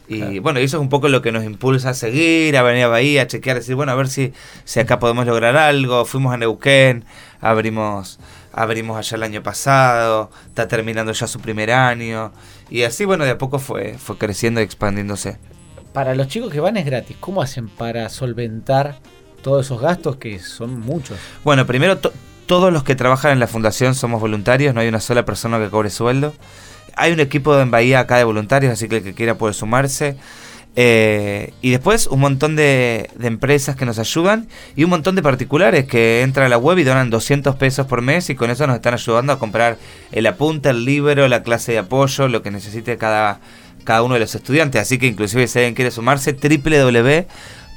Y 0.07 0.37
bueno, 0.37 0.59
eso 0.59 0.77
es 0.77 0.81
un 0.81 0.89
poco 0.89 1.09
lo 1.09 1.23
que 1.23 1.31
nos 1.31 1.43
impulsa 1.43 1.89
a 1.89 1.93
seguir, 1.95 2.55
a 2.57 2.61
venir 2.61 2.83
a 2.83 2.89
Bahía, 2.89 3.23
a 3.23 3.27
chequear, 3.27 3.57
a 3.57 3.59
decir, 3.61 3.73
bueno, 3.73 3.91
a 3.91 3.95
ver 3.95 4.07
si, 4.07 4.33
si 4.63 4.79
acá 4.79 4.99
podemos 4.99 5.25
lograr 5.25 5.57
algo. 5.57 6.05
Fuimos 6.05 6.31
a 6.31 6.37
Neuquén, 6.37 7.05
abrimos, 7.41 8.19
abrimos 8.53 8.99
allá 8.99 9.17
el 9.17 9.23
año 9.23 9.41
pasado, 9.41 10.29
está 10.47 10.67
terminando 10.67 11.11
ya 11.11 11.25
su 11.25 11.39
primer 11.39 11.71
año. 11.71 12.31
Y 12.69 12.83
así, 12.83 13.03
bueno, 13.05 13.25
de 13.25 13.31
a 13.31 13.37
poco 13.39 13.57
fue, 13.57 13.97
fue 13.97 14.19
creciendo 14.19 14.61
y 14.61 14.63
expandiéndose. 14.63 15.39
Para 15.91 16.13
los 16.13 16.27
chicos 16.27 16.51
que 16.51 16.59
van 16.59 16.77
es 16.77 16.85
gratis, 16.85 17.17
¿cómo 17.19 17.41
hacen 17.41 17.67
para 17.67 18.07
solventar 18.09 18.99
todos 19.45 19.67
esos 19.67 19.79
gastos 19.79 20.15
que 20.15 20.39
son 20.39 20.79
muchos. 20.79 21.19
Bueno, 21.43 21.67
primero 21.67 21.99
todos 22.47 22.73
los 22.73 22.83
que 22.83 22.95
trabajan 22.95 23.31
en 23.31 23.39
la 23.39 23.45
fundación 23.45 23.93
somos 23.93 24.19
voluntarios, 24.19 24.73
no 24.73 24.81
hay 24.81 24.87
una 24.87 24.99
sola 24.99 25.23
persona 25.23 25.59
que 25.59 25.69
cobre 25.69 25.91
sueldo. 25.91 26.33
Hay 26.95 27.11
un 27.11 27.19
equipo 27.19 27.55
en 27.59 27.69
Bahía 27.69 27.99
acá 27.99 28.17
de 28.17 28.23
voluntarios, 28.23 28.73
así 28.73 28.89
que 28.89 28.97
el 28.97 29.03
que 29.03 29.13
quiera 29.13 29.37
puede 29.37 29.53
sumarse. 29.53 30.17
Eh, 30.75 31.53
y 31.61 31.69
después 31.69 32.07
un 32.07 32.21
montón 32.21 32.55
de, 32.55 33.11
empresas 33.21 33.75
que 33.75 33.85
nos 33.85 33.99
ayudan 33.99 34.47
y 34.75 34.83
un 34.83 34.89
montón 34.89 35.15
de 35.15 35.21
particulares 35.21 35.85
que 35.85 36.23
entran 36.23 36.47
a 36.47 36.49
la 36.49 36.57
web 36.57 36.79
y 36.79 36.83
donan 36.83 37.11
200 37.11 37.55
pesos 37.55 37.85
por 37.85 38.01
mes 38.01 38.31
y 38.31 38.35
con 38.35 38.49
eso 38.49 38.65
nos 38.65 38.77
están 38.77 38.95
ayudando 38.95 39.31
a 39.31 39.37
comprar 39.37 39.77
el 40.11 40.25
apunte, 40.25 40.69
el 40.69 40.85
libro, 40.85 41.27
la 41.27 41.43
clase 41.43 41.73
de 41.73 41.77
apoyo, 41.77 42.27
lo 42.27 42.41
que 42.41 42.49
necesite 42.49 42.97
cada, 42.97 43.41
cada 43.83 44.01
uno 44.01 44.15
de 44.15 44.21
los 44.21 44.33
estudiantes. 44.33 44.81
Así 44.81 44.97
que 44.97 45.05
inclusive 45.05 45.45
si 45.45 45.59
alguien 45.59 45.75
quiere 45.75 45.91
sumarse, 45.91 46.33
www 46.33 47.27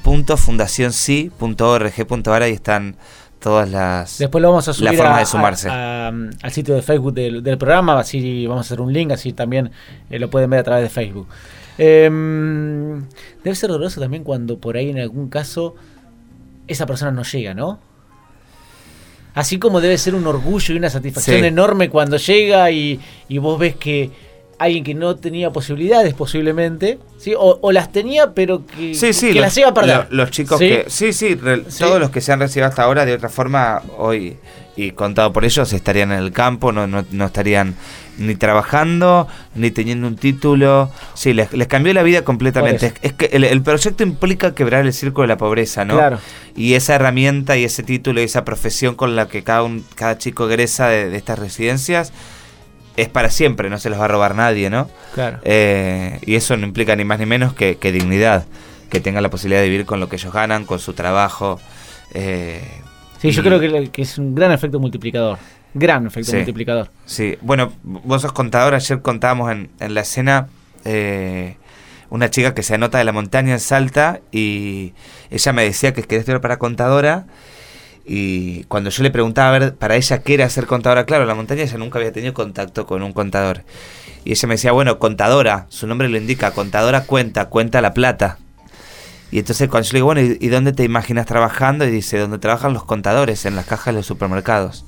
www.fundacionsi.org.ar 0.03 2.43
ahí 2.43 2.53
están 2.53 2.95
todas 3.39 3.69
las, 3.69 4.17
Después 4.17 4.41
lo 4.41 4.49
vamos 4.49 4.67
a 4.67 4.73
subir 4.73 4.91
de 4.91 5.25
sumarse. 5.25 5.69
al 5.69 6.51
sitio 6.51 6.75
de 6.75 6.81
Facebook 6.81 7.13
del, 7.13 7.57
programa, 7.57 7.97
así 7.99 8.45
vamos 8.47 8.65
a 8.65 8.67
hacer 8.67 8.81
un 8.81 8.91
link, 8.91 9.11
así 9.11 9.31
también 9.33 9.71
eh, 10.09 10.19
lo 10.19 10.29
pueden 10.29 10.49
ver 10.49 10.59
a 10.59 10.63
través 10.63 10.83
de 10.83 10.89
Facebook. 10.89 11.27
Em, 11.77 13.05
debe 13.43 13.55
ser 13.55 13.69
doloroso 13.69 14.01
también 14.01 14.23
cuando 14.25 14.57
por 14.57 14.75
ahí 14.75 14.89
en 14.89 14.99
algún 14.99 15.29
caso 15.29 15.75
esa 16.67 16.85
persona 16.85 17.11
no 17.11 17.23
llega, 17.23 17.53
¿no? 17.53 17.79
Así 19.33 19.57
como 19.59 19.79
debe 19.79 19.97
ser 19.97 20.15
un 20.15 20.27
orgullo 20.27 20.73
y 20.73 20.77
una 20.77 20.89
satisfacción 20.89 21.39
Sí. 21.39 21.45
enorme 21.45 21.89
cuando 21.89 22.17
llega 22.17 22.69
y, 22.71 22.99
y 23.29 23.37
vos 23.37 23.57
ves 23.57 23.75
que 23.77 24.11
alguien 24.59 24.83
que 24.83 24.93
no 24.93 25.15
tenía 25.15 25.51
posibilidades 25.51 26.13
posiblemente, 26.13 26.99
¿sí? 27.17 27.33
o, 27.35 27.57
o 27.61 27.71
las 27.71 27.91
tenía 27.91 28.33
pero 28.33 28.65
que, 28.65 28.93
Sí, 28.93 29.13
sí, 29.13 29.27
que 29.29 29.35
los, 29.35 29.41
las 29.43 29.57
iba 29.57 29.69
a 29.69 29.73
perder. 29.73 30.07
lo- 30.11 30.17
los 30.17 30.31
chicos 30.31 30.59
¿Sí? 30.59 30.67
que. 30.67 30.85
Sí, 30.89 31.13
sí, 31.13 31.35
re- 31.35 31.63
todos 31.79 31.99
los 31.99 32.09
que 32.11 32.21
se 32.21 32.31
han 32.33 32.39
recibido 32.39 32.67
hasta 32.67 32.83
ahora, 32.83 33.05
de 33.05 33.13
otra 33.13 33.29
forma, 33.29 33.81
hoy, 33.97 34.37
y 34.75 34.91
contado 34.91 35.33
por 35.33 35.43
ellos, 35.45 35.73
estarían 35.73 36.11
en 36.11 36.19
el 36.19 36.31
campo, 36.31 36.71
no, 36.71 36.87
no, 36.87 37.03
no 37.11 37.25
estarían 37.25 37.75
ni 38.17 38.35
trabajando, 38.35 39.27
ni 39.55 39.71
teniendo 39.71 40.07
un 40.07 40.15
título. 40.17 40.89
Sí, 41.13 41.33
les, 41.33 41.53
les 41.53 41.67
cambió 41.67 41.93
la 41.93 42.03
vida 42.03 42.23
completamente. 42.23 42.87
Es, 42.87 42.93
es 43.01 43.13
que 43.13 43.25
el, 43.31 43.45
el 43.45 43.61
proyecto 43.61 44.03
implica 44.03 44.53
quebrar 44.53 44.85
el 44.85 44.91
círculo 44.93 45.23
de 45.23 45.27
la 45.29 45.37
pobreza, 45.37 45.85
¿no? 45.85 45.95
Claro. 45.95 46.19
Y 46.55 46.73
esa 46.73 46.95
herramienta 46.95 47.55
y 47.57 47.63
ese 47.63 47.83
título 47.83 48.19
y 48.21 48.25
esa 48.25 48.43
profesión 48.43 48.95
con 48.95 49.15
la 49.15 49.27
que 49.29 49.43
cada, 49.43 49.63
un, 49.63 49.85
cada 49.95 50.17
chico 50.17 50.49
egresa 50.49 50.89
de, 50.89 51.09
de 51.09 51.17
estas 51.17 51.39
residencias 51.39 52.11
es 52.97 53.07
para 53.09 53.29
siempre, 53.29 53.69
no 53.69 53.77
se 53.77 53.89
los 53.89 53.99
va 53.99 54.05
a 54.05 54.07
robar 54.09 54.35
nadie, 54.35 54.69
¿no? 54.69 54.89
Claro. 55.13 55.39
Eh, 55.43 56.19
y 56.25 56.35
eso 56.35 56.57
no 56.57 56.65
implica 56.65 56.95
ni 56.95 57.05
más 57.05 57.19
ni 57.19 57.25
menos 57.25 57.53
que, 57.53 57.77
que 57.77 57.91
dignidad, 57.91 58.45
que 58.89 58.99
tengan 58.99 59.23
la 59.23 59.29
posibilidad 59.29 59.61
de 59.61 59.69
vivir 59.69 59.85
con 59.85 59.99
lo 59.99 60.09
que 60.09 60.15
ellos 60.17 60.33
ganan, 60.33 60.65
con 60.65 60.79
su 60.79 60.93
trabajo. 60.93 61.59
eh, 62.13 62.61
Sí, 63.21 63.31
yo 63.31 63.41
y- 63.41 63.45
creo 63.45 63.59
que, 63.91 64.01
es 64.01 64.17
un 64.17 64.33
gran 64.35 64.51
efecto 64.51 64.79
multiplicador. 64.79 65.37
Gran 65.73 66.07
efecto 66.07 66.31
Sí. 66.31 66.37
multiplicador. 66.37 66.89
Sí, 67.05 67.37
bueno, 67.41 67.73
vos 67.83 68.21
sos 68.21 68.31
contador, 68.33 68.73
ayer 68.73 69.01
contábamos 69.01 69.51
en, 69.51 69.69
en 69.79 69.93
la 69.93 70.01
escena 70.01 70.47
eh, 70.85 71.57
una 72.09 72.29
chica 72.31 72.53
que 72.55 72.63
se 72.63 72.73
anota 72.75 72.97
de 72.97 73.03
la 73.03 73.11
montaña 73.11 73.53
en 73.53 73.59
Salta 73.59 74.21
y 74.31 74.93
ella 75.29 75.53
me 75.53 75.63
decía 75.63 75.93
que 75.93 76.01
quería 76.01 76.19
estudiar 76.19 76.41
para 76.41 76.57
contadora 76.57 77.25
y 78.11 78.63
cuando 78.63 78.89
yo 78.89 79.03
le 79.03 79.11
preguntaba 79.11 79.55
a 79.55 79.59
ver 79.59 79.75
para 79.75 79.95
ella 79.95 80.23
qué 80.23 80.33
era 80.33 80.49
ser 80.49 80.65
contadora, 80.65 81.05
claro, 81.05 81.25
en 81.25 81.27
la 81.27 81.35
montaña 81.35 81.61
ella 81.61 81.77
nunca 81.77 81.99
había 81.99 82.11
tenido 82.11 82.33
contacto 82.33 82.87
con 82.87 83.03
un 83.03 83.13
contador. 83.13 83.61
Y 84.25 84.31
ella 84.31 84.47
me 84.47 84.55
decía, 84.55 84.71
bueno, 84.71 84.97
contadora, 84.97 85.67
su 85.69 85.85
nombre 85.85 86.09
lo 86.09 86.17
indica, 86.17 86.49
contadora 86.49 87.03
cuenta, 87.03 87.49
cuenta 87.49 87.81
la 87.81 87.93
plata. 87.93 88.39
Y 89.29 89.37
entonces 89.37 89.69
cuando 89.69 89.87
yo 89.87 89.93
le 89.93 89.97
digo, 89.97 90.05
bueno, 90.07 90.21
¿y, 90.21 90.47
dónde 90.47 90.73
te 90.73 90.83
imaginas 90.83 91.27
trabajando? 91.27 91.85
Y 91.85 91.91
dice, 91.91 92.17
donde 92.17 92.39
trabajan 92.39 92.73
los 92.73 92.83
contadores, 92.83 93.45
en 93.45 93.55
las 93.55 93.67
cajas 93.67 93.93
de 93.93 93.99
los 93.99 94.07
supermercados. 94.07 94.85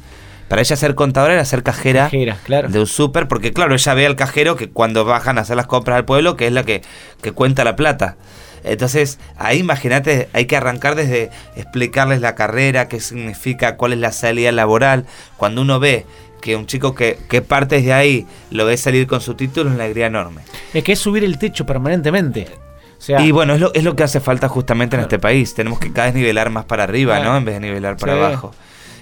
Para 0.47 0.63
ella 0.63 0.75
ser 0.75 0.95
contadora 0.95 1.35
era 1.35 1.45
ser 1.45 1.61
cajera, 1.61 2.05
Cajera, 2.05 2.39
claro. 2.43 2.69
de 2.69 2.79
un 2.79 2.87
súper, 2.87 3.27
porque 3.27 3.53
claro, 3.53 3.75
ella 3.75 3.93
ve 3.93 4.07
al 4.07 4.15
cajero 4.15 4.55
que 4.55 4.71
cuando 4.71 5.05
bajan 5.05 5.37
a 5.37 5.41
hacer 5.41 5.57
las 5.57 5.67
compras 5.67 5.97
al 5.97 6.05
pueblo, 6.05 6.37
que 6.37 6.47
es 6.47 6.53
la 6.53 6.63
que, 6.63 6.81
que 7.21 7.33
cuenta 7.33 7.63
la 7.63 7.75
plata. 7.75 8.17
Entonces, 8.63 9.19
ahí 9.37 9.59
imagínate, 9.59 10.29
hay 10.33 10.45
que 10.45 10.55
arrancar 10.55 10.95
desde 10.95 11.29
explicarles 11.55 12.21
la 12.21 12.35
carrera, 12.35 12.87
qué 12.87 12.99
significa, 12.99 13.75
cuál 13.77 13.93
es 13.93 13.99
la 13.99 14.11
salida 14.11 14.51
laboral. 14.51 15.05
Cuando 15.37 15.61
uno 15.61 15.79
ve 15.79 16.05
que 16.41 16.55
un 16.55 16.65
chico 16.65 16.95
que, 16.95 17.17
que 17.29 17.41
parte 17.41 17.75
desde 17.75 17.93
ahí 17.93 18.25
lo 18.49 18.65
ve 18.65 18.75
salir 18.77 19.07
con 19.07 19.21
su 19.21 19.35
título, 19.35 19.69
es 19.69 19.75
una 19.75 19.83
alegría 19.85 20.07
enorme. 20.07 20.41
Es 20.73 20.83
que 20.83 20.93
es 20.93 20.99
subir 20.99 21.23
el 21.23 21.37
techo 21.37 21.65
permanentemente. 21.65 22.47
O 22.97 23.01
sea, 23.03 23.19
Y 23.21 23.31
bueno, 23.31 23.55
es 23.55 23.59
lo, 23.61 23.73
es 23.73 23.83
lo 23.83 23.95
que 23.95 24.03
hace 24.03 24.19
falta 24.19 24.47
justamente 24.47 24.95
en 24.95 25.01
este 25.01 25.17
país. 25.17 25.53
Tenemos 25.55 25.79
que 25.79 25.91
cada 25.91 26.07
vez 26.07 26.15
nivelar 26.15 26.49
más 26.51 26.65
para 26.65 26.83
arriba, 26.83 27.15
Claro. 27.15 27.31
¿no? 27.31 27.37
En 27.37 27.45
vez 27.45 27.55
de 27.55 27.61
nivelar 27.61 27.97
para 27.97 28.13
Sí. 28.13 28.19
abajo. 28.19 28.53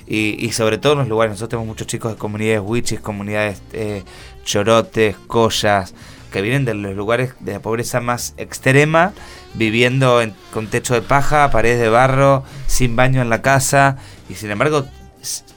Y, 0.07 0.37
y 0.43 0.51
sobre 0.53 0.77
todo 0.79 0.93
en 0.93 0.99
los 0.99 1.07
lugares, 1.09 1.31
nosotros 1.31 1.49
tenemos 1.49 1.67
muchos 1.67 1.85
chicos 1.85 2.13
de 2.13 2.17
comunidades 2.17 2.61
wichis, 2.63 2.99
comunidades 2.99 3.61
eh, 3.73 4.03
chorotes, 4.43 5.15
collas, 5.27 5.93
que 6.31 6.41
vienen 6.41 6.65
de 6.65 6.73
los 6.73 6.95
lugares 6.95 7.33
de 7.39 7.53
la 7.53 7.59
pobreza 7.59 7.99
más 8.01 8.33
extrema, 8.37 9.13
viviendo 9.55 10.21
en- 10.21 10.33
con 10.53 10.67
techo 10.67 10.93
de 10.93 11.01
paja, 11.01 11.49
paredes 11.51 11.79
de 11.79 11.89
barro, 11.89 12.43
sin 12.67 12.95
baño 12.95 13.21
en 13.21 13.29
la 13.29 13.41
casa, 13.41 13.97
y 14.29 14.35
sin 14.35 14.51
embargo 14.51 14.85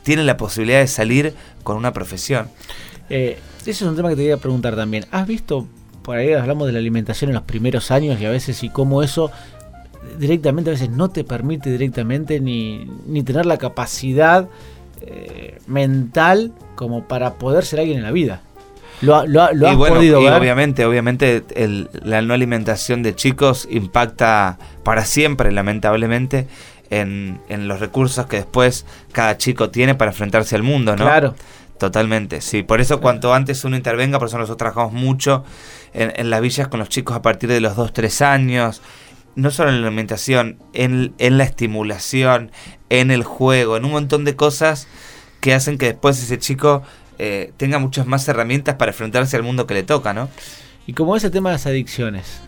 tienen 0.02 0.26
la 0.26 0.36
posibilidad 0.36 0.80
de 0.80 0.86
salir 0.88 1.34
con 1.62 1.76
una 1.76 1.92
profesión. 1.92 2.48
eh, 3.10 3.38
ese 3.60 3.70
es 3.70 3.82
un 3.82 3.94
tema 3.94 4.08
que 4.08 4.16
te 4.16 4.22
quería 4.22 4.38
preguntar 4.38 4.74
también. 4.74 5.04
¿Has 5.12 5.26
visto, 5.26 5.66
por 6.02 6.16
ahí 6.16 6.32
hablamos 6.32 6.66
de 6.66 6.72
la 6.72 6.78
alimentación 6.80 7.30
en 7.30 7.34
los 7.34 7.44
primeros 7.44 7.90
años 7.90 8.20
y 8.20 8.24
a 8.24 8.30
veces 8.30 8.62
y 8.64 8.70
cómo 8.70 9.02
eso 9.04 9.30
directamente 10.18 10.70
a 10.70 10.72
veces 10.72 10.90
no 10.90 11.10
te 11.10 11.22
permite 11.22 11.70
directamente 11.70 12.40
ni, 12.40 12.90
ni 13.06 13.22
tener 13.22 13.46
la 13.46 13.58
capacidad 13.58 14.48
eh, 15.00 15.58
mental 15.66 16.52
como 16.74 17.06
para 17.06 17.34
poder 17.34 17.64
ser 17.64 17.80
alguien 17.80 17.98
en 17.98 18.04
la 18.04 18.10
vida? 18.10 18.42
¿Lo, 19.02 19.26
lo, 19.26 19.52
lo 19.52 19.66
y 19.66 19.70
has 19.70 19.76
bueno, 19.76 19.96
podido 19.96 20.20
y 20.20 20.24
ver? 20.24 20.32
obviamente, 20.34 20.84
obviamente 20.86 21.44
el- 21.54 21.90
la 22.02 22.22
no 22.22 22.32
alimentación 22.34 23.02
de 23.02 23.14
chicos 23.14 23.68
impacta 23.70 24.58
para 24.84 25.04
siempre, 25.04 25.52
lamentablemente, 25.52 26.46
en, 26.90 27.40
en 27.48 27.68
los 27.68 27.80
recursos 27.80 28.26
que 28.26 28.36
después 28.36 28.86
cada 29.12 29.36
chico 29.38 29.70
tiene 29.70 29.94
para 29.94 30.10
enfrentarse 30.12 30.54
al 30.56 30.62
mundo, 30.62 30.92
¿no? 30.96 31.04
Claro. 31.04 31.34
Totalmente, 31.78 32.40
sí. 32.40 32.62
Por 32.62 32.80
eso 32.80 33.00
cuanto 33.00 33.34
antes 33.34 33.64
uno 33.64 33.76
intervenga, 33.76 34.18
por 34.20 34.28
eso 34.28 34.38
nosotros 34.38 34.58
trabajamos 34.58 34.92
mucho 34.92 35.42
en, 35.94 36.12
en 36.14 36.30
las 36.30 36.40
villas 36.40 36.68
con 36.68 36.78
los 36.78 36.88
chicos 36.88 37.16
a 37.16 37.22
partir 37.22 37.48
de 37.50 37.60
los 37.60 37.74
2, 37.74 37.92
3 37.92 38.22
años. 38.22 38.82
No 39.34 39.50
solo 39.50 39.70
en 39.70 39.80
la 39.80 39.88
alimentación, 39.88 40.58
en, 40.74 41.12
en 41.18 41.38
la 41.38 41.44
estimulación, 41.44 42.52
en 42.90 43.10
el 43.10 43.24
juego, 43.24 43.76
en 43.76 43.84
un 43.84 43.90
montón 43.92 44.24
de 44.24 44.36
cosas 44.36 44.86
que 45.40 45.54
hacen 45.54 45.76
que 45.78 45.86
después 45.86 46.22
ese 46.22 46.38
chico 46.38 46.82
eh, 47.18 47.52
tenga 47.56 47.78
muchas 47.78 48.06
más 48.06 48.26
herramientas 48.28 48.76
para 48.76 48.92
enfrentarse 48.92 49.36
al 49.36 49.42
mundo 49.42 49.66
que 49.66 49.74
le 49.74 49.82
toca, 49.82 50.12
¿no? 50.12 50.28
Y 50.86 50.94
como 50.94 51.16
ese 51.16 51.30
tema 51.30 51.50
de 51.50 51.54
las 51.54 51.66
adicciones. 51.66 52.40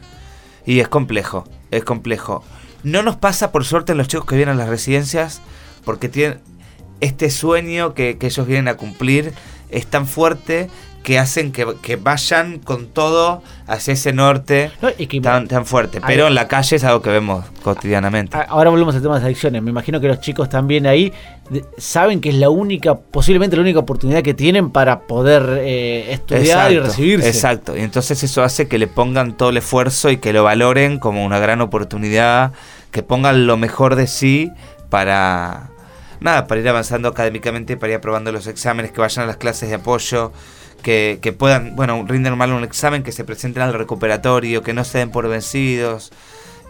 Y 0.66 0.80
es 0.80 0.88
complejo, 0.88 1.44
es 1.70 1.84
complejo. 1.84 2.42
No 2.82 3.02
nos 3.02 3.16
pasa 3.16 3.52
por 3.52 3.64
suerte 3.64 3.92
en 3.92 3.98
los 3.98 4.08
chicos 4.08 4.26
que 4.26 4.36
vienen 4.36 4.56
a 4.56 4.58
las 4.58 4.68
residencias 4.68 5.40
porque 5.84 6.08
tienen 6.08 6.40
este 7.00 7.30
sueño 7.30 7.94
que, 7.94 8.18
que 8.18 8.26
ellos 8.26 8.46
vienen 8.46 8.68
a 8.68 8.76
cumplir 8.76 9.32
es 9.74 9.86
tan 9.86 10.06
fuerte 10.06 10.70
que 11.04 11.18
hacen 11.20 11.52
que, 11.52 11.66
que 11.82 11.94
vayan 11.96 12.58
con 12.58 12.86
todo 12.86 13.42
hacia 13.68 13.92
ese 13.92 14.12
norte 14.12 14.70
No, 14.82 14.88
y 14.98 15.06
que- 15.06 15.20
tan, 15.20 15.46
tan 15.46 15.64
fuerte. 15.66 16.00
Pero 16.04 16.26
en 16.26 16.34
la 16.34 16.48
calle 16.48 16.74
es 16.76 16.82
algo 16.82 17.00
que 17.02 17.10
vemos 17.10 17.44
cotidianamente. 17.62 18.36
Ahora 18.48 18.70
volvemos 18.70 18.94
al 18.96 19.02
tema 19.02 19.14
de 19.14 19.20
las 19.20 19.26
adicciones. 19.26 19.62
Me 19.62 19.70
imagino 19.70 20.00
que 20.00 20.08
los 20.08 20.20
chicos 20.20 20.48
también 20.48 20.86
ahí 20.86 21.12
saben 21.76 22.20
que 22.20 22.30
es 22.30 22.34
la 22.36 22.48
única, 22.50 22.94
posiblemente 22.94 23.54
la 23.54 23.62
única 23.62 23.78
oportunidad 23.78 24.22
que 24.22 24.32
tienen 24.34 24.70
para 24.70 25.00
poder 25.00 25.58
eh, 25.60 26.10
estudiar 26.12 26.72
y 26.72 26.78
recibirse. 26.80 27.28
Exacto, 27.28 27.76
y 27.76 27.80
entonces 27.80 28.22
eso 28.22 28.42
hace 28.42 28.66
que 28.66 28.78
le 28.78 28.86
pongan 28.86 29.36
todo 29.36 29.50
el 29.50 29.58
esfuerzo 29.58 30.10
y 30.10 30.16
que 30.16 30.32
lo 30.32 30.42
valoren 30.42 30.98
como 30.98 31.22
una 31.24 31.38
gran 31.38 31.60
oportunidad, 31.60 32.52
que 32.90 33.02
pongan 33.02 33.46
lo 33.46 33.58
mejor 33.58 33.94
de 33.94 34.06
sí 34.06 34.50
para 34.88 35.68
nada, 36.20 36.46
para 36.46 36.60
ir 36.62 36.68
avanzando 36.68 37.08
académicamente, 37.08 37.76
para 37.76 37.92
ir 37.92 37.98
aprobando 37.98 38.32
los 38.32 38.46
exámenes, 38.46 38.92
que 38.92 39.00
vayan 39.02 39.24
a 39.24 39.26
las 39.26 39.36
clases 39.36 39.68
de 39.68 39.74
apoyo, 39.74 40.32
que, 40.84 41.18
que 41.20 41.32
puedan, 41.32 41.74
bueno, 41.74 42.04
rinden 42.06 42.36
mal 42.38 42.52
un 42.52 42.62
examen, 42.62 43.02
que 43.02 43.10
se 43.10 43.24
presenten 43.24 43.62
al 43.64 43.74
recuperatorio, 43.74 44.62
que 44.62 44.72
no 44.72 44.84
se 44.84 44.98
den 44.98 45.10
por 45.10 45.26
vencidos. 45.28 46.12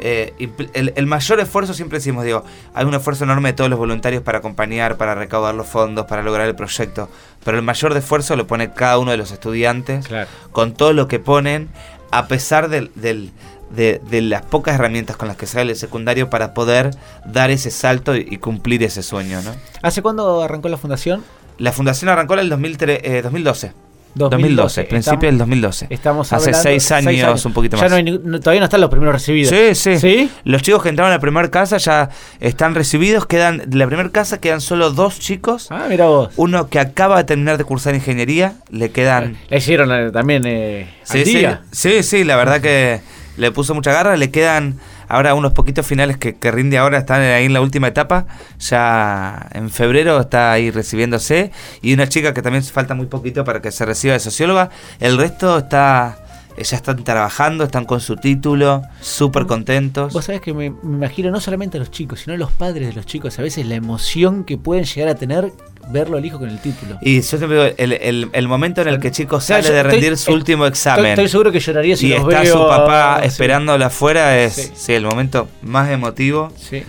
Eh, 0.00 0.32
el, 0.74 0.92
el 0.96 1.06
mayor 1.06 1.38
esfuerzo, 1.40 1.72
siempre 1.74 1.98
decimos, 1.98 2.24
digo, 2.24 2.44
hay 2.74 2.84
un 2.84 2.94
esfuerzo 2.94 3.24
enorme 3.24 3.50
de 3.50 3.52
todos 3.52 3.70
los 3.70 3.78
voluntarios 3.78 4.22
para 4.22 4.38
acompañar, 4.38 4.96
para 4.96 5.14
recaudar 5.14 5.54
los 5.54 5.66
fondos, 5.66 6.06
para 6.06 6.22
lograr 6.22 6.48
el 6.48 6.54
proyecto, 6.56 7.08
pero 7.44 7.56
el 7.58 7.62
mayor 7.62 7.96
esfuerzo 7.96 8.34
lo 8.34 8.46
pone 8.46 8.72
cada 8.72 8.98
uno 8.98 9.10
de 9.12 9.16
los 9.18 9.30
estudiantes 9.30 10.06
Claro. 10.06 10.28
con 10.50 10.74
todo 10.74 10.92
lo 10.94 11.06
que 11.06 11.20
ponen, 11.20 11.68
a 12.10 12.26
pesar 12.26 12.68
del, 12.70 12.90
del- 12.96 13.30
de, 13.70 14.00
de 14.10 14.20
las 14.20 14.42
pocas 14.42 14.74
herramientas 14.76 15.16
con 15.16 15.26
las 15.28 15.36
que 15.36 15.46
sale 15.46 15.72
el 15.72 15.78
secundario 15.78 16.28
para 16.30 16.54
poder 16.54 16.90
dar 17.24 17.50
ese 17.50 17.70
salto 17.72 18.14
y, 18.16 18.26
y 18.30 18.38
cumplir 18.38 18.82
ese 18.84 19.02
sueño. 19.02 19.42
¿no? 19.42 19.52
¿Hace 19.82 20.00
cuándo 20.02 20.42
arrancó 20.42 20.68
la 20.68 20.76
fundación? 20.76 21.24
La 21.58 21.70
fundación 21.72 22.08
arrancó 22.08 22.34
en 22.34 22.40
el 22.40 22.48
2003, 22.50 23.00
eh, 23.02 23.22
2012. 23.22 23.72
2012, 24.14 24.82
2012, 24.82 24.84
principio 24.84 25.28
del 25.28 25.38
2012. 25.38 25.86
Estamos 25.90 26.32
Hace 26.32 26.50
hablando- 26.50 26.62
seis 26.62 26.92
años, 26.92 27.44
un 27.46 27.52
poquito 27.52 27.76
Ya 27.76 27.82
más. 27.88 28.04
no 28.04 28.18
no- 28.24 28.40
todavía 28.40 28.60
no 28.60 28.64
están 28.66 28.80
los 28.80 28.90
primeros 28.90 29.14
recibidos. 29.14 29.50
Sí, 29.54 29.74
sí, 29.74 29.98
¿Sí? 29.98 30.30
Los 30.44 30.62
chicos 30.62 30.82
que 30.82 30.88
entraron 30.90 31.12
a 31.12 31.16
la 31.16 31.20
primera 31.20 31.50
casa 31.50 31.78
ya 31.78 32.10
están 32.40 32.74
recibidos. 32.74 33.26
Quedan 33.26 33.62
de 33.66 33.76
la 33.76 33.86
primera 33.86 34.08
casa 34.10 34.38
quedan 34.40 34.60
solo 34.60 34.90
dos 34.90 35.18
chicos. 35.18 35.66
Ah, 35.70 35.86
mira 35.88 36.06
vos. 36.06 36.30
Uno 36.36 36.68
que 36.68 36.78
acaba 36.78 37.18
de 37.18 37.24
terminar 37.24 37.58
de 37.58 37.64
cursar 37.64 37.94
ingeniería. 37.94 38.54
Le 38.70 38.90
quedan 38.90 39.36
La 39.48 39.56
hicieron 39.56 39.90
eh, 39.92 40.10
también 40.12 40.44
eh, 40.46 40.88
al 41.08 41.24
sí, 41.24 41.24
día. 41.24 41.62
sí, 41.72 42.02
sí, 42.02 42.24
la 42.24 42.36
verdad 42.36 42.60
que 42.60 43.00
le 43.36 43.50
puso 43.50 43.74
mucha 43.74 43.92
garra. 43.92 44.16
Le 44.16 44.30
quedan 44.30 44.78
ahora 45.14 45.34
unos 45.34 45.52
poquitos 45.52 45.86
finales 45.86 46.16
que, 46.18 46.50
rinde 46.50 46.78
ahora, 46.78 46.98
están 46.98 47.20
ahí 47.20 47.46
en 47.46 47.52
la 47.52 47.60
última 47.60 47.88
etapa. 47.88 48.26
Ya 48.58 49.48
en 49.52 49.70
febrero 49.70 50.20
está 50.20 50.52
ahí 50.52 50.70
recibiéndose. 50.70 51.50
Y 51.82 51.94
una 51.94 52.08
chica 52.08 52.34
que 52.34 52.42
también 52.42 52.62
falta 52.64 52.94
muy 52.94 53.06
poquito 53.06 53.44
para 53.44 53.60
que 53.60 53.70
se 53.70 53.84
reciba 53.84 54.14
de 54.14 54.20
socióloga. 54.20 54.70
El 55.00 55.16
resto 55.16 55.58
está 55.58 56.18
ya 56.56 56.76
están 56.76 57.02
trabajando, 57.02 57.64
están 57.64 57.84
con 57.84 58.00
su 58.00 58.16
título, 58.16 58.82
súper 59.00 59.46
contentos. 59.46 60.12
Vos 60.12 60.24
sabés 60.24 60.40
que 60.40 60.54
me 60.54 60.66
imagino 60.66 61.30
no 61.30 61.40
solamente 61.40 61.78
a 61.78 61.80
los 61.80 61.90
chicos, 61.90 62.20
sino 62.20 62.34
a 62.34 62.36
los 62.36 62.52
padres 62.52 62.88
de 62.88 62.94
los 62.94 63.06
chicos, 63.06 63.38
a 63.38 63.42
veces 63.42 63.66
la 63.66 63.74
emoción 63.74 64.44
que 64.44 64.56
pueden 64.56 64.84
llegar 64.84 65.08
a 65.08 65.14
tener 65.16 65.52
verlo 65.88 66.16
al 66.16 66.24
hijo 66.24 66.38
con 66.38 66.48
el 66.48 66.58
título. 66.58 66.98
Y 67.00 67.16
yo 67.16 67.22
siempre 67.22 67.48
digo, 67.48 67.74
el, 67.76 67.92
el- 67.92 68.30
el 68.32 68.48
momento 68.48 68.80
en 68.82 68.88
el 68.88 69.00
que 69.00 69.10
chico 69.10 69.40
sale 69.40 69.62
yo 69.64 69.72
de 69.72 69.80
estoy- 69.80 69.90
rendir 69.92 70.16
su 70.16 70.32
último 70.32 70.66
examen 70.66 71.06
Estoy, 71.06 71.28
seguro 71.28 71.52
que 71.52 71.60
lloraría 71.60 71.96
si 71.96 72.06
y 72.06 72.10
los 72.10 72.20
está 72.28 72.40
veo, 72.42 72.52
su 72.62 72.68
papá 72.68 73.18
sí. 73.22 73.28
esperándolo 73.28 73.84
afuera, 73.84 74.38
es 74.40 74.54
Sí. 74.54 74.70
sí, 74.74 74.92
el 74.94 75.04
momento 75.04 75.48
más 75.62 75.90
emotivo. 75.90 76.52
Sí. 76.56 76.82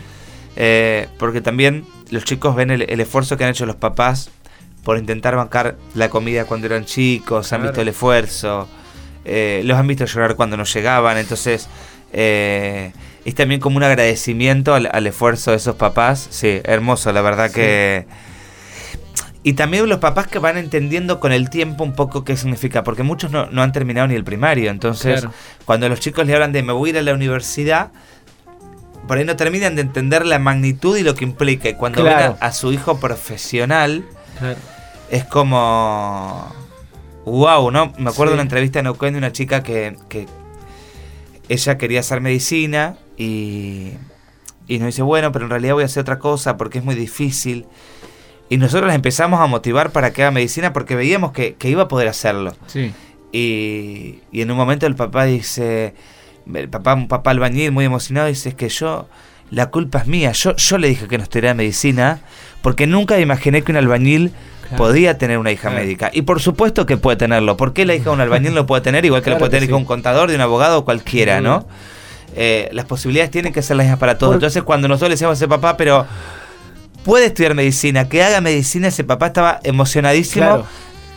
Eh, 0.55 1.07
porque 1.17 1.41
también 1.41 1.85
los 2.11 2.23
chicos 2.23 2.55
ven 2.55 2.71
el, 2.71 2.83
el 2.83 2.99
esfuerzo 2.99 3.35
que 3.37 3.43
han 3.43 3.49
hecho 3.51 3.65
los 3.65 3.75
papás 3.75 4.29
por 4.83 4.97
intentar 4.97 5.35
bancar 5.35 5.75
la 5.95 6.09
comida 6.09 6.45
cuando 6.45 6.67
eran 6.67 6.85
chicos, 6.85 7.51
han 7.51 7.59
Claro. 7.61 7.71
visto 7.71 7.81
el 7.81 7.87
esfuerzo, 7.89 8.67
eh, 9.25 9.61
los 9.65 9.77
han 9.77 9.87
visto 9.87 10.05
llorar 10.05 10.35
cuando 10.35 10.55
no 10.57 10.63
llegaban, 10.63 11.17
entonces 11.17 11.67
eh, 12.13 12.91
es 13.25 13.35
también 13.35 13.59
como 13.59 13.77
un 13.77 13.83
agradecimiento 13.83 14.73
al, 14.75 14.87
al 14.91 15.07
esfuerzo 15.07 15.51
de 15.51 15.57
esos 15.57 15.75
papás, 15.75 16.27
sí, 16.29 16.61
hermoso, 16.63 17.11
la 17.11 17.21
verdad 17.21 17.47
Sí. 17.49 17.55
que... 17.55 18.05
Y 19.47 19.53
también 19.53 19.87
los 19.87 19.99
papás 19.99 20.25
que 20.25 20.39
van 20.39 20.57
entendiendo 20.57 21.19
con 21.19 21.31
el 21.31 21.51
tiempo 21.51 21.83
un 21.83 21.93
poco 21.93 22.23
qué 22.23 22.35
significa, 22.35 22.83
porque 22.83 23.03
muchos 23.03 23.29
no, 23.29 23.45
no 23.51 23.61
han 23.61 23.71
terminado 23.71 24.07
ni 24.07 24.15
el 24.15 24.23
primario, 24.23 24.71
entonces 24.71 25.21
Claro. 25.21 25.35
cuando 25.65 25.87
los 25.87 25.99
chicos 25.99 26.25
le 26.25 26.33
hablan 26.33 26.51
de 26.51 26.63
me 26.63 26.73
voy 26.73 26.89
a 26.89 26.93
ir 26.93 26.97
a 26.97 27.01
la 27.03 27.13
universidad, 27.13 27.91
por 29.07 29.19
ahí 29.19 29.23
no 29.23 29.35
terminan 29.35 29.75
de 29.75 29.83
entender 29.83 30.25
la 30.25 30.39
magnitud 30.39 30.97
y 30.97 31.03
lo 31.03 31.13
que 31.13 31.25
implica. 31.25 31.69
Y 31.69 31.75
cuando 31.75 32.01
Claro. 32.01 32.33
ven 32.33 32.37
a, 32.41 32.47
a 32.47 32.51
su 32.53 32.73
hijo 32.73 32.99
profesional, 32.99 34.03
Claro. 34.39 34.57
es 35.11 35.23
como. 35.25 36.51
¡Wow! 37.25 37.69
¿no? 37.69 37.93
Me 37.99 38.09
acuerdo 38.09 38.25
Sí. 38.25 38.29
de 38.29 38.33
una 38.33 38.41
entrevista 38.41 38.79
en 38.79 38.85
Neuquén 38.85 39.13
de 39.13 39.19
una 39.19 39.31
chica 39.31 39.61
que, 39.61 39.95
que 40.09 40.25
ella 41.49 41.77
quería 41.77 41.99
hacer 41.99 42.19
medicina 42.21 42.97
y, 43.15 43.91
y 44.67 44.79
nos 44.79 44.87
dice, 44.87 45.03
bueno, 45.03 45.31
pero 45.31 45.45
en 45.45 45.51
realidad 45.51 45.73
voy 45.75 45.83
a 45.83 45.85
hacer 45.85 46.01
otra 46.01 46.17
cosa 46.17 46.57
porque 46.57 46.79
es 46.79 46.83
muy 46.83 46.95
difícil. 46.95 47.67
Y 48.49 48.57
nosotros 48.57 48.87
la 48.87 48.95
empezamos 48.95 49.39
a 49.41 49.47
motivar 49.47 49.91
para 49.91 50.13
que 50.13 50.21
haga 50.23 50.31
medicina 50.31 50.71
porque 50.73 50.95
veíamos 50.95 51.31
que, 51.31 51.55
que 51.55 51.69
iba 51.69 51.83
a 51.83 51.87
poder 51.87 52.07
hacerlo. 52.07 52.53
Sí. 52.67 52.93
Y, 53.31 54.19
y 54.31 54.41
en 54.41 54.51
un 54.51 54.57
momento 54.57 54.85
el 54.87 54.95
papá 54.95 55.25
dice, 55.25 55.93
el 56.53 56.69
papá, 56.69 56.93
un 56.93 57.07
papá 57.07 57.31
albañil 57.31 57.71
muy 57.71 57.85
emocionado, 57.85 58.27
dice, 58.27 58.49
es 58.49 58.55
que 58.55 58.69
yo, 58.69 59.07
la 59.51 59.71
culpa 59.71 59.99
es 59.99 60.07
mía, 60.07 60.31
yo, 60.31 60.55
yo 60.55 60.77
le 60.77 60.87
dije 60.87 61.07
que 61.07 61.17
no 61.17 61.23
estudiara 61.23 61.53
medicina, 61.53 62.19
porque 62.61 62.87
nunca 62.87 63.19
imaginé 63.19 63.61
que 63.63 63.71
un 63.71 63.77
albañil 63.77 64.31
Claro. 64.67 64.77
podía 64.83 65.15
tener 65.19 65.37
una 65.37 65.51
hija 65.51 65.69
Claro. 65.69 65.83
médica. 65.85 66.09
Y 66.11 66.23
por 66.23 66.41
supuesto 66.41 66.87
que 66.87 66.97
puede 66.97 67.17
tenerlo, 67.17 67.55
¿por 67.55 67.71
qué 67.73 67.85
la 67.85 67.93
hija 67.93 68.05
de 68.05 68.09
un 68.11 68.21
albañil 68.21 68.55
lo 68.55 68.65
puede 68.65 68.81
tener 68.81 69.05
igual 69.05 69.21
que 69.21 69.29
lo 69.29 69.35
Claro 69.35 69.41
puede 69.41 69.51
que 69.51 69.57
tener 69.67 69.69
sí. 69.69 69.73
un 69.79 69.85
contador, 69.85 70.29
de 70.29 70.35
un 70.35 70.41
abogado 70.41 70.79
o 70.79 70.85
cualquiera, 70.85 71.39
¿no? 71.39 71.67
Eh, 72.35 72.69
las 72.71 72.85
posibilidades 72.85 73.29
tienen 73.29 73.53
que 73.53 73.61
ser 73.61 73.77
las 73.77 73.85
mismas 73.85 73.99
para 73.99 74.17
todos. 74.17 74.33
Entonces 74.33 74.63
cuando 74.63 74.87
nosotros 74.87 75.09
le 75.09 75.13
decíamos 75.13 75.37
a 75.37 75.39
ese 75.39 75.47
papá, 75.47 75.77
pero 75.77 76.07
puede 77.05 77.27
estudiar 77.27 77.53
medicina, 77.53 78.09
que 78.09 78.21
haga 78.23 78.41
medicina, 78.41 78.89
ese 78.89 79.03
papá 79.05 79.27
estaba 79.27 79.59
emocionadísimo 79.63 80.45
Claro. 80.45 80.65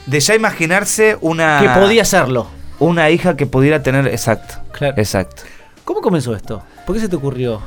de 0.06 0.20
ya 0.20 0.34
imaginarse 0.36 1.16
una 1.20 1.60
Que 1.60 1.80
podía 1.80 2.02
hacerlo. 2.02 2.46
una 2.78 3.10
hija 3.10 3.36
que 3.36 3.46
pudiera 3.46 3.82
tener 3.82 4.06
exacto 4.06 4.54
Claro. 4.72 4.94
exacto 4.98 5.42
¿Cómo 5.84 6.00
comenzó 6.02 6.36
esto? 6.36 6.62
¿Por 6.86 6.94
qué 6.94 7.00
se 7.00 7.08
te 7.08 7.16
ocurrió? 7.16 7.60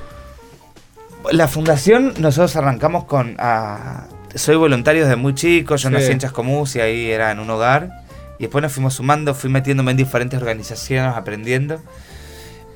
la 1.31 1.47
fundación 1.47 2.13
nosotros 2.17 2.55
arrancamos 2.55 3.03
con 3.05 3.35
ah, 3.37 4.05
soy 4.33 4.55
voluntario 4.55 5.03
desde 5.03 5.15
muy 5.17 5.35
chico 5.35 5.75
yo 5.75 5.89
Sí. 5.89 5.93
nací 5.93 6.11
en 6.11 6.17
Chascomús 6.19 6.75
y 6.75 6.79
ahí 6.81 7.11
era 7.11 7.29
en 7.31 7.39
un 7.39 7.49
hogar 7.51 7.91
y 8.39 8.43
después 8.43 8.61
nos 8.63 8.71
fuimos 8.71 8.95
sumando 8.95 9.35
fui 9.35 9.49
metiéndome 9.51 9.91
en 9.91 9.97
diferentes 9.97 10.39
organizaciones 10.39 11.15
aprendiendo 11.15 11.79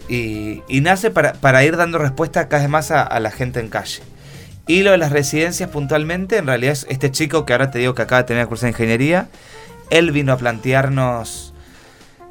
y, 0.07 0.61
y 0.67 0.81
nace 0.81 1.09
para, 1.09 1.33
para 1.33 1.63
ir 1.63 1.75
dando 1.77 1.97
respuesta 1.97 2.47
cada 2.47 2.61
vez 2.61 2.69
más 2.69 2.91
a, 2.91 3.01
a 3.01 3.19
la 3.19 3.31
gente 3.31 3.59
en 3.59 3.69
calle 3.69 4.01
y 4.67 4.81
lo 4.83 4.91
de 4.91 4.97
las 4.97 5.11
residencias 5.11 5.69
puntualmente 5.69 6.37
en 6.37 6.47
realidad 6.47 6.73
es 6.73 6.85
este 6.89 7.11
chico 7.11 7.45
que 7.45 7.53
ahora 7.53 7.71
te 7.71 7.79
digo 7.79 7.93
que 7.95 8.01
acaba 8.01 8.23
de 8.23 8.27
tener 8.27 8.41
el 8.41 8.47
curso 8.47 8.65
de 8.65 8.71
ingeniería 8.71 9.29
él 9.89 10.11
vino 10.11 10.33
a 10.33 10.37
plantearnos 10.37 11.53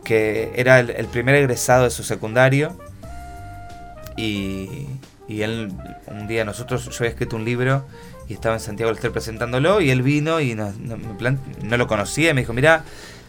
que 0.04 0.52
era 0.56 0.80
el, 0.80 0.90
el 0.90 1.06
primer 1.06 1.34
egresado 1.36 1.84
de 1.84 1.90
su 1.90 2.02
secundario 2.02 2.76
y, 4.16 4.86
y 5.28 5.42
él 5.42 5.72
un 6.06 6.26
día 6.26 6.44
nosotros 6.44 6.84
yo 6.84 6.90
había 6.98 7.10
escrito 7.10 7.36
un 7.36 7.44
libro 7.44 7.84
y 8.28 8.34
estaba 8.34 8.54
en 8.54 8.60
Santiago 8.60 8.88
del 8.90 8.96
Estero 8.96 9.12
presentándolo 9.12 9.80
y 9.80 9.90
él 9.90 10.02
vino 10.02 10.40
y 10.40 10.54
nos- 10.54 10.76
no, 10.78 10.96
no 11.62 11.76
lo 11.76 11.86
conocía 11.86 12.30
y 12.30 12.34
me 12.34 12.40
dijo 12.42 12.52
mira 12.52 12.84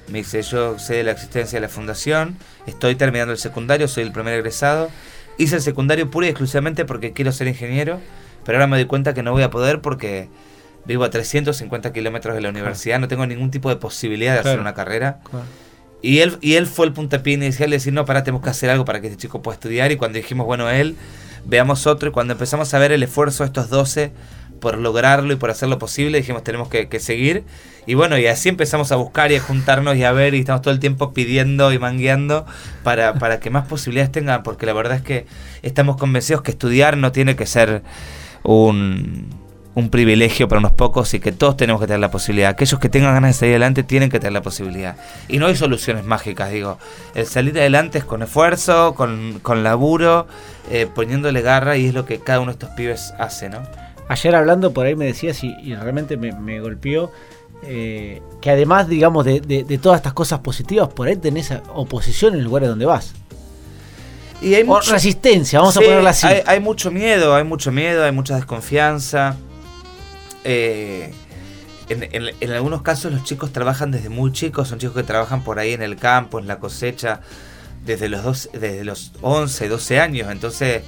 me 0.10 0.20
dice 0.20 0.42
yo 0.42 0.78
sé 0.80 0.96
de 0.96 1.04
la 1.04 1.12
existencia 1.12 1.58
de 1.58 1.62
la 1.62 1.70
fundación 1.70 2.38
estoy 2.68 2.96
terminando 2.96 3.32
el 3.34 3.40
secundario 3.40 3.88
soy 3.88 4.04
el 4.04 4.12
primer 4.12 4.34
egresado 4.36 4.90
hice 5.38 5.56
el 5.56 5.62
secundario 5.62 6.10
pura 6.12 6.28
y 6.28 6.30
exclusivamente 6.30 6.86
porque 6.86 7.12
quiero 7.14 7.32
ser 7.32 7.48
ingeniero 7.48 8.00
pero 8.46 8.58
ahora 8.58 8.68
me 8.68 8.78
doy 8.78 8.86
cuenta 8.86 9.14
que 9.14 9.24
no 9.24 9.32
voy 9.34 9.44
a 9.44 9.50
poder 9.50 9.82
porque 9.82 10.30
vivo 10.86 11.04
a 11.04 11.10
350 11.10 11.92
kilómetros 11.92 12.36
de 12.36 12.42
la 12.42 12.50
universidad 12.50 13.00
no 13.00 13.08
tengo 13.08 13.26
ningún 13.26 13.52
tipo 13.52 13.70
de 13.70 13.76
posibilidad 13.76 14.34
de 14.34 14.40
hacer 14.40 14.60
una 14.60 14.74
carrera 14.74 15.20
y 16.06 16.20
él, 16.20 16.38
y 16.40 16.54
él 16.54 16.68
fue 16.68 16.86
el 16.86 16.94
puntapié 16.94 17.34
inicial 17.34 17.72
de 17.72 17.78
decir, 17.78 17.92
no, 17.92 18.06
pará, 18.06 18.24
tenemos 18.24 18.44
que 18.44 18.52
hacer 18.52 18.70
algo 18.70 18.86
para 18.86 19.02
que 19.02 19.08
este 19.08 19.18
chico 19.18 19.42
pueda 19.42 19.56
estudiar. 19.56 19.92
Y 19.92 19.96
cuando 19.96 20.18
dijimos, 20.18 20.46
bueno, 20.46 20.70
él, 20.70 20.96
veamos 21.46 21.88
otro. 21.88 22.10
Y 22.10 22.12
cuando 22.12 22.34
empezamos 22.34 22.72
a 22.76 22.78
ver 22.78 22.92
el 22.92 23.02
esfuerzo 23.02 23.42
de 23.42 23.48
estos 23.48 23.72
12 23.72 24.12
por 24.60 24.78
lograrlo 24.78 25.34
y 25.34 25.36
por 25.36 25.50
hacerlo 25.50 25.80
posible, 25.80 26.20
dijimos, 26.20 26.44
tenemos 26.44 26.70
que, 26.70 26.90
que 26.90 27.00
seguir. 27.00 27.44
Y 27.88 27.96
bueno, 27.96 28.20
y 28.20 28.28
así 28.28 28.50
empezamos 28.50 28.92
a 28.92 28.98
buscar 28.98 29.32
y 29.32 29.38
a 29.38 29.42
juntarnos 29.42 29.96
y 29.98 30.04
a 30.04 30.12
ver. 30.12 30.36
Y 30.36 30.42
estamos 30.42 30.62
todo 30.62 30.76
el 30.76 30.80
tiempo 30.80 31.12
pidiendo 31.12 31.74
y 31.74 31.80
mangueando 31.80 32.46
para, 32.84 33.16
para 33.16 33.40
que 33.40 33.50
más 33.50 33.66
posibilidades 33.66 34.12
tengan. 34.12 34.44
Porque 34.44 34.68
la 34.68 34.74
verdad 34.74 34.98
es 34.98 35.02
que 35.02 35.26
estamos 35.64 35.98
convencidos 35.98 36.44
que 36.44 36.52
estudiar 36.52 36.98
no 36.98 37.14
tiene 37.14 37.36
que 37.36 37.48
ser 37.48 37.82
un 38.48 39.90
privilegio 39.90 40.48
para 40.48 40.60
unos 40.60 40.72
pocos 40.72 41.14
y 41.14 41.20
que 41.20 41.32
todos 41.34 41.58
tenemos 41.58 41.82
que 41.82 41.88
tener 41.88 42.00
la 42.00 42.12
posibilidad. 42.12 42.50
Aquellos 42.50 42.80
que 42.80 42.88
tengan 42.88 43.14
ganas 43.14 43.32
de 43.32 43.34
salir 43.40 43.54
adelante 43.56 43.84
tienen 43.84 44.10
que 44.10 44.20
tener 44.20 44.32
la 44.34 44.42
posibilidad. 44.42 44.96
Y 45.28 45.38
no 45.38 45.48
hay 45.48 45.56
soluciones 45.56 46.06
mágicas, 46.06 46.52
digo. 46.52 46.78
El 47.14 47.26
salir 47.26 47.58
adelante 47.60 47.98
es 47.98 48.06
con 48.06 48.22
esfuerzo, 48.24 48.96
con, 48.96 49.42
laburo, 49.64 50.28
eh, 50.72 50.88
poniéndole 50.94 51.42
garra 51.42 51.76
y 51.76 51.88
es 51.88 51.94
lo 51.94 52.06
que 52.06 52.20
cada 52.20 52.40
uno 52.40 52.52
de 52.52 52.54
estos 52.54 52.70
pibes 52.72 53.14
hace, 53.20 53.50
¿no? 53.50 53.60
Ayer 54.08 54.36
hablando 54.36 54.72
por 54.72 54.86
ahí 54.86 54.96
me 54.96 55.06
decías 55.06 55.44
y, 55.44 55.54
y 55.62 55.76
realmente 55.76 56.16
me, 56.16 56.32
me 56.32 56.60
golpeó 56.60 57.12
eh, 57.64 58.22
que 58.42 58.52
además, 58.52 58.88
digamos, 58.88 59.26
de, 59.26 59.42
de- 59.42 59.78
todas 59.80 59.98
estas 59.98 60.14
cosas 60.14 60.40
positivas, 60.40 60.90
por 60.90 61.08
ahí 61.08 61.16
tenés 61.16 61.52
oposición 61.74 62.36
en 62.36 62.44
lugares 62.44 62.70
donde 62.70 62.86
vas. 62.86 63.16
Y 64.46 64.54
hay 64.56 64.62
O 64.64 64.68
mucho- 64.68 64.92
resistencia, 64.94 65.60
vamos 65.60 65.74
Sí, 65.74 65.80
a 65.80 65.88
ponerla 65.88 66.10
así. 66.12 66.28
Hay, 66.28 66.42
hay 66.46 66.60
mucho 66.60 66.92
miedo, 66.92 67.36
hay 67.36 67.44
mucho 67.44 67.72
miedo, 67.72 68.04
hay 68.06 68.12
mucha 68.12 68.36
desconfianza. 68.36 69.36
Eh, 70.44 71.12
en, 71.90 72.04
en- 72.04 72.36
en 72.40 72.52
algunos 72.52 72.82
casos 72.82 73.12
los 73.12 73.24
chicos 73.24 73.52
trabajan 73.52 73.92
desde 73.92 74.10
muy 74.10 74.32
chicos, 74.32 74.68
son 74.68 74.80
chicos 74.80 74.96
que 74.96 75.04
trabajan 75.04 75.44
por 75.44 75.58
ahí 75.60 75.74
en 75.74 75.82
el 75.82 75.96
campo, 75.98 76.40
en 76.40 76.48
la 76.48 76.60
cosecha, 76.60 77.22
desde 77.86 78.10
los, 78.10 78.24
dos, 78.24 78.50
desde 78.54 78.84
los 78.84 79.12
11, 79.22 79.68
12 79.68 80.00
años, 80.00 80.32
entonces 80.32 80.84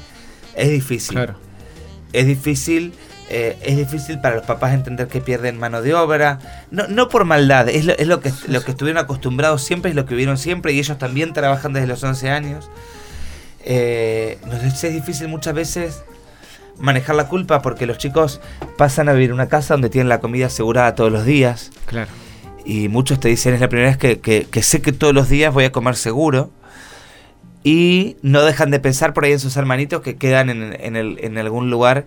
es 0.56 0.70
difícil. 0.70 1.16
Claro. 1.16 1.36
Es 2.14 2.26
difícil, 2.26 2.94
eh, 3.30 3.58
es 3.64 3.78
difícil 3.78 4.20
para 4.22 4.36
los 4.38 4.46
papás 4.46 4.74
entender 4.74 5.08
que 5.08 5.20
pierden 5.22 5.60
mano 5.60 5.82
de 5.82 5.94
obra, 5.94 6.66
no, 6.72 6.88
no 6.88 7.10
por 7.10 7.26
maldad, 7.26 7.70
es, 7.70 7.86
lo, 7.86 7.94
es 7.94 8.08
lo, 8.08 8.20
que, 8.22 8.32
lo 8.48 8.64
que 8.64 8.72
estuvieron 8.72 9.02
acostumbrados 9.04 9.64
siempre, 9.64 9.90
es 9.92 9.96
lo 9.96 10.06
que 10.06 10.16
vieron 10.16 10.38
siempre 10.38 10.74
y 10.74 10.80
ellos 10.80 10.98
también 10.98 11.34
trabajan 11.34 11.74
desde 11.74 11.88
los 11.88 12.04
11 12.04 12.30
años. 12.30 12.70
Eh, 13.70 14.38
nos 14.48 14.64
es 14.64 14.94
difícil 14.94 15.28
muchas 15.28 15.54
veces 15.54 16.04
manejar 16.80 17.16
la 17.18 17.28
culpa 17.28 17.62
porque 17.62 17.86
los 17.86 17.98
chicos 17.98 18.40
pasan 18.78 19.10
a 19.10 19.14
vivir 19.14 19.30
en 19.30 19.34
una 19.34 19.50
casa 19.50 19.74
donde 19.74 19.90
tienen 19.90 20.08
la 20.08 20.22
comida 20.22 20.46
asegurada 20.46 20.96
todos 20.96 21.12
los 21.12 21.26
días 21.26 21.72
Claro. 21.86 22.10
y 22.64 22.88
muchos 22.88 23.20
te 23.20 23.28
dicen 23.28 23.54
es 23.56 23.60
la 23.60 23.68
primera 23.68 23.90
vez 23.90 23.98
que, 23.98 24.20
que- 24.22 24.46
que 24.50 24.62
sé 24.62 24.82
que 24.82 24.94
todos 24.94 25.14
los 25.14 25.28
días 25.28 25.54
voy 25.54 25.66
a 25.66 25.72
comer 25.74 25.96
seguro 25.98 26.50
y 27.64 28.16
no 28.22 28.42
dejan 28.44 28.72
de 28.72 28.80
pensar 28.80 29.14
por 29.14 29.26
ahí 29.26 29.34
en 29.34 29.40
sus 29.40 29.58
hermanitos 29.58 30.02
que 30.02 30.16
quedan 30.16 30.50
en, 30.50 30.78
en 30.80 30.96
el- 30.96 31.18
en 31.22 31.38
algún 31.38 31.70
lugar 31.70 32.06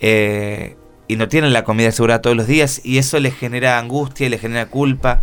eh, 0.00 0.76
y 1.06 1.16
no 1.16 1.28
tienen 1.28 1.52
la 1.54 1.64
comida 1.64 1.88
asegurada 1.88 2.20
todos 2.20 2.36
los 2.36 2.46
días 2.46 2.80
y 2.84 2.98
eso 2.98 3.18
les 3.18 3.34
genera 3.34 3.78
angustia 3.78 4.26
y 4.26 4.30
les 4.30 4.40
genera 4.42 4.66
culpa. 4.66 5.22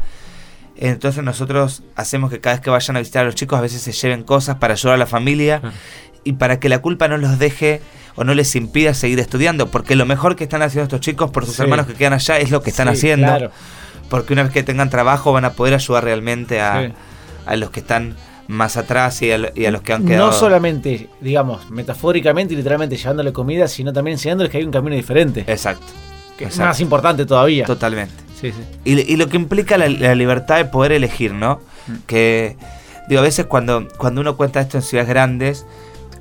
Entonces 0.77 1.23
nosotros 1.23 1.83
hacemos 1.95 2.29
que 2.29 2.39
cada 2.41 2.55
vez 2.57 2.61
que 2.63 2.69
vayan 2.69 2.95
a 2.97 2.99
visitar 2.99 3.23
a 3.23 3.25
los 3.25 3.35
chicos 3.35 3.57
a 3.57 3.61
veces 3.61 3.81
se 3.81 3.91
lleven 3.93 4.23
cosas 4.23 4.57
para 4.57 4.73
ayudar 4.73 4.95
a 4.95 4.97
la 4.97 5.05
familia 5.05 5.61
Claro. 5.61 5.75
y 6.23 6.33
para 6.33 6.59
que 6.59 6.67
la 6.69 6.79
culpa 6.79 7.07
no 7.07 7.17
los 7.17 7.39
deje 7.39 7.81
o 8.15 8.23
no 8.23 8.33
les 8.33 8.55
impida 8.55 8.93
seguir 8.93 9.19
estudiando, 9.19 9.67
porque 9.67 9.95
lo 9.95 10.05
mejor 10.05 10.35
que 10.35 10.43
están 10.45 10.61
haciendo 10.61 10.83
estos 10.83 10.99
chicos 11.01 11.31
por 11.31 11.45
sus 11.45 11.55
Sí. 11.55 11.61
hermanos 11.63 11.85
que 11.87 11.93
quedan 11.93 12.13
allá 12.13 12.39
es 12.39 12.51
lo 12.51 12.61
que 12.61 12.69
están 12.71 12.87
Sí, 12.89 12.93
haciendo, 12.93 13.27
Claro. 13.27 13.51
porque 14.09 14.33
una 14.33 14.43
vez 14.43 14.51
que 14.51 14.63
tengan 14.63 14.89
trabajo 14.89 15.31
van 15.33 15.45
a 15.45 15.53
poder 15.53 15.73
ayudar 15.75 16.03
realmente 16.03 16.59
a, 16.61 16.87
Sí. 16.87 16.93
a 17.45 17.55
los 17.55 17.69
que 17.71 17.79
están 17.81 18.15
más 18.47 18.77
atrás 18.77 19.21
y 19.21 19.31
a, 19.31 19.51
y 19.55 19.65
a 19.65 19.71
los 19.71 19.81
que 19.81 19.91
han 19.93 20.05
quedado. 20.05 20.27
No 20.27 20.33
solamente, 20.33 21.09
digamos, 21.19 21.69
metafóricamente 21.71 22.53
y 22.53 22.57
literalmente 22.57 22.95
llevándole 22.95 23.33
comida, 23.33 23.67
sino 23.67 23.91
también 23.91 24.13
enseñándoles 24.15 24.51
que 24.51 24.59
hay 24.59 24.63
un 24.65 24.71
camino 24.71 24.95
diferente. 24.95 25.43
Exacto, 25.47 25.85
que 26.37 26.43
es 26.45 26.49
exacto. 26.51 26.67
más 26.69 26.79
importante 26.81 27.25
todavía. 27.25 27.65
totalmente. 27.65 28.13
Sí, 28.39 28.51
sí. 28.51 28.63
Y, 28.83 28.99
y 28.99 29.15
lo 29.15 29.27
que 29.27 29.37
implica 29.37 29.77
la, 29.77 29.87
la 29.89 30.15
libertad 30.15 30.57
de 30.57 30.65
poder 30.65 30.91
elegir, 30.91 31.33
¿no? 31.33 31.61
Mm. 31.87 31.93
Que 32.05 32.57
digo, 33.07 33.21
a 33.21 33.23
veces 33.23 33.45
cuando, 33.45 33.87
cuando 33.97 34.21
uno 34.21 34.35
cuenta 34.37 34.61
esto 34.61 34.77
en 34.77 34.83
ciudades 34.83 35.09
grandes, 35.09 35.65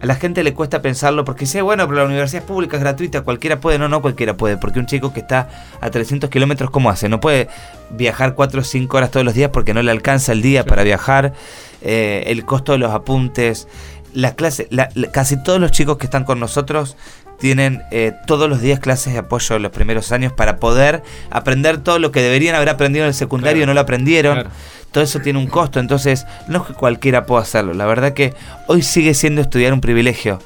a 0.00 0.06
la 0.06 0.16
gente 0.16 0.44
le 0.44 0.52
cuesta 0.52 0.82
pensarlo 0.82 1.24
porque 1.24 1.40
dice, 1.46 1.62
bueno, 1.62 1.86
pero 1.86 2.00
la 2.00 2.04
universidad 2.04 2.42
es 2.42 2.46
pública, 2.46 2.76
es 2.76 2.82
gratuita, 2.82 3.22
cualquiera 3.22 3.60
puede. 3.60 3.78
No, 3.78 3.88
no 3.88 4.02
cualquiera 4.02 4.36
puede, 4.36 4.56
porque 4.56 4.78
un 4.78 4.86
chico 4.86 5.12
que 5.12 5.20
está 5.20 5.48
a 5.80 5.90
300 5.90 6.28
kilómetros, 6.28 6.70
¿cómo 6.70 6.90
hace? 6.90 7.08
No 7.08 7.20
puede 7.20 7.48
viajar 7.90 8.34
4 8.34 8.60
o 8.60 8.64
5 8.64 8.96
horas 8.96 9.10
todos 9.10 9.24
los 9.24 9.34
días 9.34 9.50
porque 9.50 9.72
no 9.72 9.82
le 9.82 9.90
alcanza 9.90 10.32
el 10.32 10.42
día 10.42 10.64
para 10.64 10.82
viajar. 10.82 11.32
Eh, 11.80 12.24
el 12.26 12.44
costo 12.44 12.72
de 12.72 12.78
los 12.78 12.92
apuntes, 12.92 13.68
la 14.12 14.34
clase, 14.34 14.68
casi 15.12 15.42
todos 15.42 15.60
los 15.60 15.70
chicos 15.70 15.96
que 15.98 16.04
están 16.04 16.24
con 16.24 16.38
nosotros 16.40 16.96
tienen 17.44 17.82
eh, 17.90 18.12
todos 18.26 18.48
los 18.48 18.62
días 18.62 18.80
clases 18.80 19.12
de 19.12 19.18
apoyo 19.18 19.56
en 19.56 19.60
los 19.60 19.70
primeros 19.70 20.12
años 20.12 20.32
para 20.32 20.56
poder 20.56 21.02
aprender 21.28 21.76
todo 21.76 21.98
lo 21.98 22.10
que 22.10 22.22
deberían 22.22 22.54
haber 22.54 22.70
aprendido 22.70 23.04
en 23.04 23.08
el 23.08 23.14
secundario 23.14 23.62
y 23.62 23.66
no 23.66 23.74
lo 23.74 23.80
aprendieron. 23.80 24.48
Todo 24.92 25.04
eso 25.04 25.20
tiene 25.20 25.38
un 25.38 25.46
costo, 25.46 25.78
entonces 25.78 26.24
no 26.48 26.62
es 26.62 26.68
que 26.68 26.72
cualquiera 26.72 27.26
pueda 27.26 27.42
hacerlo. 27.42 27.74
La 27.74 27.84
verdad 27.84 28.14
que 28.14 28.32
hoy 28.66 28.80
sigue 28.80 29.12
siendo 29.12 29.42
estudiar 29.42 29.74
un 29.74 29.82
privilegio 29.82 30.38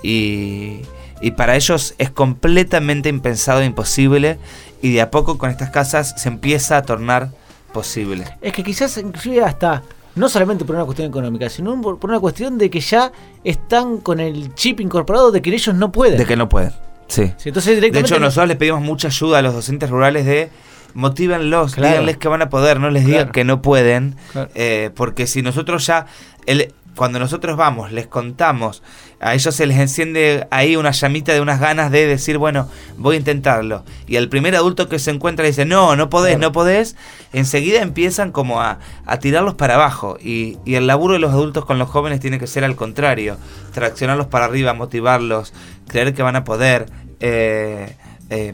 y, 0.00 0.82
y 1.20 1.32
para 1.32 1.56
ellos 1.56 1.96
es 1.98 2.10
completamente 2.10 3.08
impensado 3.08 3.60
e 3.62 3.64
imposible 3.64 4.38
y 4.80 4.92
de 4.92 5.00
a 5.00 5.10
poco 5.10 5.38
con 5.38 5.50
estas 5.50 5.70
casas 5.70 6.14
se 6.16 6.28
empieza 6.28 6.76
a 6.76 6.82
tornar 6.82 7.30
posible. 7.72 8.26
Es 8.40 8.52
que 8.52 8.62
quizás 8.62 8.96
inclusive 8.98 9.42
hasta 9.42 9.82
no 10.14 10.28
solamente 10.28 10.64
por 10.64 10.76
una 10.76 10.84
cuestión 10.84 11.08
económica, 11.08 11.48
sino 11.48 11.80
por 11.80 12.10
una 12.10 12.20
cuestión 12.20 12.58
de 12.58 12.70
que 12.70 12.80
ya 12.80 13.12
están 13.42 13.98
con 13.98 14.20
el 14.20 14.54
chip 14.54 14.80
incorporado 14.80 15.30
de 15.30 15.42
que 15.42 15.50
ellos 15.50 15.74
no 15.74 15.92
pueden. 15.92 16.18
De 16.18 16.26
que 16.26 16.36
no 16.36 16.48
pueden, 16.48 16.72
sí. 17.08 17.32
entonces 17.44 17.80
de 17.80 18.00
hecho, 18.00 18.18
nosotros 18.18 18.48
les 18.48 18.56
pedimos 18.56 18.80
mucha 18.80 19.08
ayuda 19.08 19.38
a 19.38 19.42
los 19.42 19.54
docentes 19.54 19.90
rurales 19.90 20.26
de 20.26 20.50
motívenlos, 20.94 21.74
díganles 21.74 22.16
que 22.16 22.28
van 22.28 22.42
a 22.42 22.48
poder, 22.48 22.80
no 22.80 22.90
les 22.90 23.04
digan 23.04 23.30
que 23.32 23.44
no 23.44 23.60
pueden, 23.62 24.16
eh, 24.54 24.90
porque 24.94 25.26
si 25.26 25.42
nosotros 25.42 25.86
ya, 25.86 26.06
el, 26.46 26.72
cuando 26.96 27.18
nosotros 27.18 27.56
vamos, 27.56 27.92
les 27.92 28.06
contamos, 28.06 28.82
a 29.20 29.34
ellos 29.34 29.54
se 29.54 29.66
les 29.66 29.78
enciende 29.78 30.46
ahí 30.50 30.76
una 30.76 30.90
llamita 30.90 31.32
de 31.32 31.40
unas 31.40 31.60
ganas 31.60 31.90
de 31.90 32.06
decir, 32.06 32.38
bueno, 32.38 32.68
voy 32.96 33.16
a 33.16 33.18
intentarlo. 33.18 33.84
Y 34.06 34.16
al 34.16 34.28
primer 34.28 34.54
adulto 34.54 34.88
que 34.88 34.98
se 34.98 35.10
encuentra 35.10 35.46
dice, 35.46 35.64
no, 35.64 35.96
no 35.96 36.10
podés, 36.10 36.38
no 36.38 36.52
podés, 36.52 36.96
enseguida 37.32 37.80
empiezan 37.80 38.32
como 38.32 38.60
a, 38.60 38.78
tirarlos 39.20 39.54
para 39.54 39.74
abajo. 39.74 40.16
Y, 40.20 40.58
el 40.66 40.86
laburo 40.86 41.14
de 41.14 41.20
los 41.20 41.32
adultos 41.32 41.64
con 41.64 41.78
los 41.78 41.88
jóvenes 41.88 42.20
tiene 42.20 42.38
que 42.38 42.46
ser 42.46 42.64
al 42.64 42.76
contrario, 42.76 43.38
traccionarlos 43.72 44.26
para 44.26 44.44
arriba, 44.44 44.74
motivarlos, 44.74 45.52
creer 45.88 46.14
que 46.14 46.22
van 46.22 46.36
a 46.36 46.44
poder. 46.44 46.86
Eh, 47.20 47.96
eh, 48.30 48.52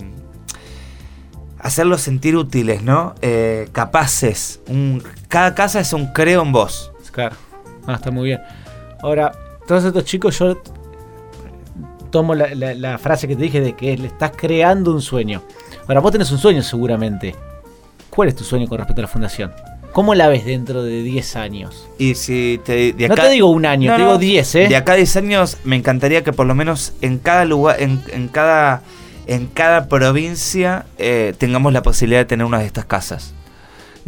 hacerlos 1.58 2.00
sentir 2.00 2.36
útiles, 2.36 2.82
¿no? 2.82 3.14
Eh, 3.22 3.68
capaces. 3.72 4.60
cada 5.28 5.54
casa 5.54 5.80
es 5.80 5.92
un 5.92 6.12
creo 6.12 6.42
en 6.42 6.52
vos. 6.52 6.92
Claro. 7.12 7.36
Ah, 7.86 7.94
está 7.94 8.10
muy 8.10 8.26
bien. 8.26 8.40
Ahora, 9.02 9.32
todos 9.66 9.84
estos 9.84 10.04
chicos, 10.04 10.38
yo 10.38 10.60
tomo 12.10 12.34
la, 12.34 12.98
frase 12.98 13.28
que 13.28 13.36
te 13.36 13.42
dije 13.42 13.60
de 13.60 13.74
que 13.74 13.96
le 13.96 14.08
estás 14.08 14.32
creando 14.36 14.92
un 14.92 15.00
sueño. 15.00 15.42
Ahora, 15.86 16.00
vos 16.00 16.12
tenés 16.12 16.30
un 16.30 16.38
sueño 16.38 16.62
seguramente. 16.62 17.34
¿Cuál 18.10 18.28
es 18.28 18.34
tu 18.34 18.44
sueño 18.44 18.66
con 18.66 18.78
respecto 18.78 19.00
a 19.00 19.04
la 19.04 19.08
fundación? 19.08 19.52
¿Cómo 19.92 20.14
la 20.14 20.28
ves 20.28 20.44
dentro 20.44 20.82
de 20.82 21.02
10 21.02 21.36
años? 21.36 21.88
Y 21.98 22.14
si 22.14 22.60
te, 22.64 22.94
no 23.08 23.14
te 23.14 23.30
digo 23.30 23.50
un 23.50 23.66
año, 23.66 23.94
te 23.94 24.02
digo 24.02 24.18
10, 24.18 24.54
¿eh? 24.54 24.68
De 24.68 24.76
acá 24.76 24.92
a 24.92 24.96
10 24.96 25.16
años 25.16 25.58
me 25.64 25.76
encantaría 25.76 26.22
que 26.22 26.32
por 26.32 26.46
lo 26.46 26.54
menos 26.54 26.92
en 27.00 27.18
cada 27.18 27.44
lugar, 27.44 27.80
en, 27.80 28.00
en 28.12 28.28
cada, 28.28 28.82
en 29.26 29.46
cada 29.46 29.88
provincia 29.88 30.86
eh, 30.98 31.34
tengamos 31.38 31.72
la 31.72 31.82
posibilidad 31.82 32.20
de 32.20 32.24
tener 32.24 32.46
una 32.46 32.60
de 32.60 32.66
estas 32.66 32.84
casas. 32.84 33.34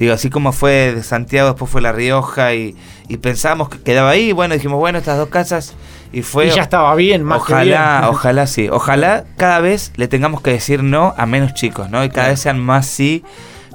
Digo, 0.03 0.15
así 0.15 0.31
como 0.31 0.51
fue 0.51 0.93
de 0.97 1.05
Santiago, 1.05 1.51
después 1.51 1.71
fue 1.71 1.81
La 1.81 1.93
Rioja 1.93 2.55
y, 2.55 2.75
y 3.07 3.19
pensábamos 3.19 3.69
que 3.69 3.79
quedaba 3.79 4.11
ahí. 4.11 4.33
Bueno, 4.33 4.55
dijimos, 4.55 4.81
bueno, 4.81 4.99
estas 4.99 5.17
dos 5.17 5.29
casas 5.29 5.77
y 6.12 6.23
fue. 6.23 6.49
Y 6.49 6.51
ya 6.51 6.62
estaba 6.62 6.93
bien, 6.97 7.23
más 7.23 7.43
Ojalá, 7.43 7.62
que 7.62 7.69
bien. 7.69 8.05
ojalá 8.11 8.47
sí. 8.49 8.69
Ojalá 8.69 9.23
cada 9.37 9.61
vez 9.61 9.93
le 9.95 10.09
tengamos 10.09 10.43
que 10.43 10.51
decir 10.51 10.83
no 10.83 11.15
a 11.17 11.25
menos 11.27 11.55
chicos, 11.55 11.88
¿no? 11.88 12.03
Y 12.03 12.09
cada 12.09 12.31
vez 12.31 12.41
sean 12.41 12.59
más 12.59 12.87
sí 12.87 13.23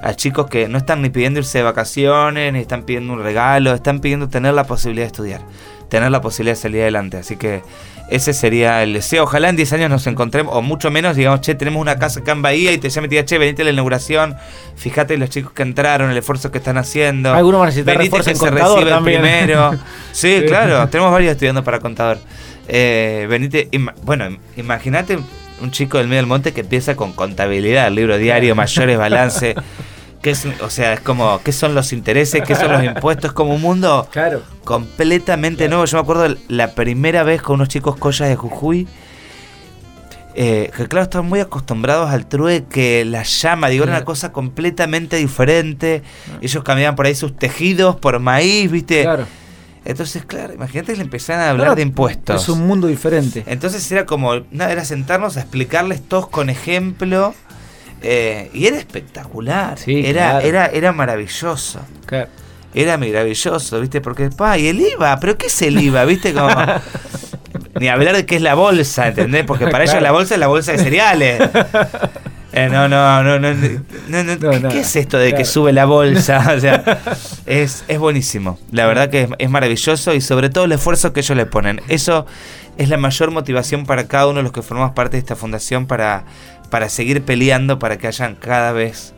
a 0.02 0.12
chicos 0.12 0.48
que 0.48 0.68
no 0.68 0.76
están 0.76 1.00
ni 1.00 1.08
pidiendo 1.08 1.40
irse 1.40 1.56
de 1.56 1.64
vacaciones, 1.64 2.52
ni 2.52 2.58
están 2.58 2.82
pidiendo 2.82 3.14
un 3.14 3.22
regalo, 3.22 3.72
están 3.72 4.00
pidiendo 4.00 4.28
tener 4.28 4.52
la 4.52 4.64
posibilidad 4.64 5.04
de 5.04 5.12
estudiar, 5.12 5.40
tener 5.88 6.10
la 6.10 6.20
posibilidad 6.20 6.56
de 6.56 6.60
salir 6.60 6.82
adelante. 6.82 7.16
Así 7.16 7.36
que 7.36 7.62
ese 8.10 8.32
sería 8.32 8.82
el 8.82 8.94
deseo. 8.94 9.24
Ojalá 9.24 9.48
en 9.48 9.56
10 9.56 9.72
años 9.74 9.90
nos 9.90 10.06
encontremos, 10.06 10.54
o 10.56 10.62
mucho 10.62 10.90
menos, 10.90 11.16
digamos, 11.16 11.40
che, 11.40 11.54
tenemos 11.54 11.80
una 11.80 11.98
casa 11.98 12.20
acá 12.20 12.32
en 12.32 12.42
Bahía 12.42 12.72
y 12.72 12.78
te 12.78 12.88
llame 12.88 13.08
y 13.10 13.24
che, 13.24 13.38
venite 13.38 13.62
a 13.62 13.64
la 13.66 13.70
inauguración. 13.72 14.36
Fíjate 14.76 15.18
los 15.18 15.30
chicos 15.30 15.52
que 15.52 15.62
entraron, 15.62 16.10
el 16.10 16.16
esfuerzo 16.16 16.50
que 16.50 16.58
están 16.58 16.78
haciendo. 16.78 17.34
Algunos 17.34 17.60
van 17.60 17.66
a 17.66 17.70
necesitar 17.70 17.98
venite 17.98 18.16
que 18.18 18.34
se 18.34 18.50
recibe 18.50 18.90
también. 18.90 19.20
primero. 19.20 19.72
Sí, 20.12 20.42
claro, 20.46 20.88
tenemos 20.88 21.12
varios 21.12 21.32
estudiando 21.32 21.62
para 21.62 21.78
contador. 21.78 22.18
Eh, 22.66 23.26
venite, 23.30 23.68
bueno, 24.02 24.36
imagínate 24.56 25.18
un 25.60 25.70
chico 25.70 25.98
del 25.98 26.08
medio 26.08 26.22
del 26.22 26.26
monte 26.26 26.52
que 26.52 26.62
empieza 26.62 26.96
con 26.96 27.12
contabilidad, 27.12 27.90
libro 27.90 28.18
diario, 28.18 28.54
mayores, 28.54 28.98
balance. 28.98 29.54
¿Qué 30.28 30.32
es, 30.32 30.46
o 30.60 30.68
sea, 30.68 30.92
es 30.92 31.00
como, 31.00 31.40
¿qué 31.42 31.52
son 31.52 31.74
los 31.74 31.90
intereses? 31.94 32.42
¿Qué 32.46 32.54
son 32.54 32.70
los 32.70 32.84
impuestos? 32.96 33.30
Es 33.30 33.32
como 33.32 33.54
un 33.54 33.62
mundo 33.62 34.06
claro. 34.10 34.42
completamente 34.62 35.70
nuevo. 35.70 35.86
Yo 35.86 35.96
me 35.96 36.02
acuerdo 36.02 36.36
la 36.48 36.74
primera 36.74 37.22
vez 37.22 37.40
con 37.40 37.54
unos 37.54 37.68
chicos 37.68 37.96
collas 37.96 38.28
de 38.28 38.36
Jujuy, 38.36 38.86
eh, 40.34 40.70
que 40.76 40.86
claro, 40.86 41.04
estaban 41.04 41.26
muy 41.26 41.40
acostumbrados 41.40 42.10
al 42.10 42.26
trueque, 42.26 43.06
la 43.06 43.22
llama, 43.22 43.70
digo, 43.70 43.84
era 43.84 43.94
una 43.94 44.04
cosa 44.04 44.30
completamente 44.30 45.16
diferente. 45.16 46.02
Ellos 46.42 46.62
cambiaban 46.62 46.94
por 46.94 47.06
ahí 47.06 47.14
sus 47.14 47.34
tejidos 47.34 47.96
por 47.96 48.18
maíz, 48.18 48.70
¿viste? 48.70 49.04
Claro. 49.04 49.24
Entonces, 49.86 50.26
claro, 50.26 50.52
imagínate 50.52 50.92
que 50.92 50.98
le 50.98 51.04
empezaron 51.04 51.40
a 51.40 51.48
hablar 51.48 51.74
de 51.74 51.80
impuestos. 51.80 52.42
Es 52.42 52.50
un 52.50 52.66
mundo 52.66 52.86
diferente. 52.86 53.44
Entonces 53.46 53.90
era 53.90 54.04
como, 54.04 54.34
nada, 54.50 54.72
era 54.72 54.84
sentarnos 54.84 55.38
a 55.38 55.40
explicarles 55.40 56.02
todos 56.06 56.28
con 56.28 56.50
ejemplo 56.50 57.32
eh, 58.02 58.50
y 58.52 58.66
era 58.66 58.78
espectacular. 58.78 59.78
era, 59.86 60.40
era, 60.40 60.66
era 60.66 60.92
maravilloso. 60.92 61.80
Era 62.74 62.98
maravilloso, 62.98 63.80
¿viste? 63.80 64.00
Porque, 64.00 64.30
pa, 64.30 64.58
y 64.58 64.68
el 64.68 64.80
IVA, 64.80 65.18
¿pero 65.20 65.36
qué 65.36 65.46
es 65.46 65.62
el 65.62 65.80
IVA? 65.80 66.04
¿Viste? 66.04 66.32
Como. 66.32 66.48
Ni 67.80 67.88
hablar 67.88 68.16
de 68.16 68.26
qué 68.26 68.36
es 68.36 68.42
la 68.42 68.54
bolsa, 68.54 69.08
¿entendés? 69.08 69.44
Porque 69.44 69.68
para 69.68 69.84
ellos 69.84 70.02
la 70.02 70.10
bolsa 70.10 70.34
es 70.34 70.40
la 70.40 70.48
bolsa 70.48 70.72
de 70.72 70.78
cereales. 70.78 71.50
Eh, 72.50 72.70
no, 72.72 72.88
no, 72.88 73.22
no, 73.22 73.38
no, 73.38 73.52
no, 73.52 74.68
¿Qué, 74.70 74.80
es 74.80 74.96
esto 74.96 75.18
de 75.18 75.34
que 75.34 75.44
sube 75.44 75.70
la 75.70 75.84
bolsa? 75.84 76.54
O 76.56 76.58
sea, 76.58 76.98
es, 77.44 77.84
es 77.86 77.98
buenísimo. 77.98 78.58
La 78.72 78.86
verdad 78.86 79.10
que 79.10 79.24
es, 79.24 79.28
es, 79.38 79.50
maravilloso 79.50 80.14
y 80.14 80.22
sobre 80.22 80.48
todo 80.48 80.64
el 80.64 80.72
esfuerzo 80.72 81.12
que 81.12 81.20
ellos 81.20 81.36
le 81.36 81.44
ponen. 81.44 81.82
Eso 81.88 82.24
es 82.78 82.88
la 82.88 82.96
mayor 82.96 83.32
motivación 83.32 83.84
para 83.84 84.08
cada 84.08 84.28
uno 84.28 84.38
de 84.38 84.44
los 84.44 84.52
que 84.52 84.62
formamos 84.62 84.92
parte 84.92 85.18
de 85.18 85.18
esta 85.18 85.36
fundación 85.36 85.86
para, 85.86 86.24
para 86.70 86.88
seguir 86.88 87.22
peleando 87.22 87.78
para 87.78 87.98
que 87.98 88.06
hayan 88.06 88.34
cada 88.34 88.72
vez 88.72 89.14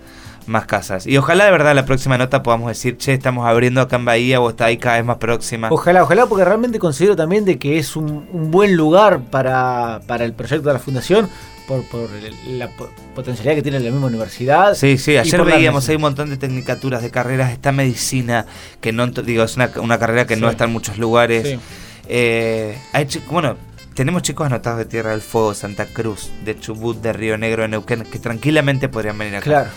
más 0.46 0.66
casas. 0.66 1.06
Y 1.06 1.16
ojalá 1.16 1.44
de 1.44 1.50
verdad 1.50 1.74
la 1.74 1.84
próxima 1.84 2.18
nota 2.18 2.42
podamos 2.42 2.68
decir, 2.68 2.96
che, 2.96 3.14
estamos 3.14 3.46
abriendo 3.46 3.80
acá 3.80 3.96
en 3.96 4.04
Bahía 4.04 4.40
o 4.40 4.50
está 4.50 4.66
ahí 4.66 4.76
cada 4.76 4.96
vez 4.96 5.04
más 5.04 5.18
próxima. 5.18 5.68
Ojalá, 5.70 6.02
ojalá, 6.02 6.26
porque 6.26 6.44
realmente 6.44 6.78
considero 6.78 7.16
también 7.16 7.44
de 7.44 7.58
que 7.58 7.78
es 7.78 7.96
un, 7.96 8.50
buen 8.50 8.76
lugar 8.76 9.20
para, 9.30 10.00
para, 10.06 10.24
el 10.24 10.32
proyecto 10.32 10.68
de 10.68 10.74
la 10.74 10.80
fundación. 10.80 11.28
Por, 11.66 11.84
por 11.84 12.10
la 12.48 12.68
potencialidad 13.14 13.54
que 13.54 13.62
tiene 13.62 13.78
la 13.78 13.92
misma 13.92 14.08
universidad. 14.08 14.74
Sí, 14.74 14.98
sí, 14.98 15.16
ayer 15.16 15.44
veíamos, 15.44 15.88
hay 15.88 15.94
un 15.94 16.00
montón 16.02 16.28
de 16.28 16.36
tecnicaturas, 16.36 17.00
de 17.00 17.12
carreras, 17.12 17.52
está 17.52 17.70
medicina, 17.70 18.44
que 18.80 18.90
no, 18.90 19.06
digo, 19.06 19.44
es 19.44 19.54
una, 19.54 19.70
una 19.80 19.96
carrera 19.96 20.26
que 20.26 20.34
no 20.34 20.50
está 20.50 20.64
en 20.64 20.72
muchos 20.72 20.98
lugares. 20.98 21.60
Eh, 22.08 22.76
hay, 22.92 23.06
bueno, 23.30 23.56
tenemos 24.00 24.22
chicos 24.22 24.46
anotados 24.46 24.78
de 24.78 24.86
Tierra 24.86 25.10
del 25.10 25.20
Fuego, 25.20 25.52
Santa 25.52 25.84
Cruz, 25.84 26.30
de 26.42 26.58
Chubut, 26.58 27.02
de 27.02 27.12
Río 27.12 27.36
Negro, 27.36 27.64
de 27.64 27.68
Neuquén, 27.68 28.04
que 28.04 28.18
tranquilamente 28.18 28.88
podrían 28.88 29.18
venir 29.18 29.36
acá. 29.36 29.44
Claro. 29.44 29.68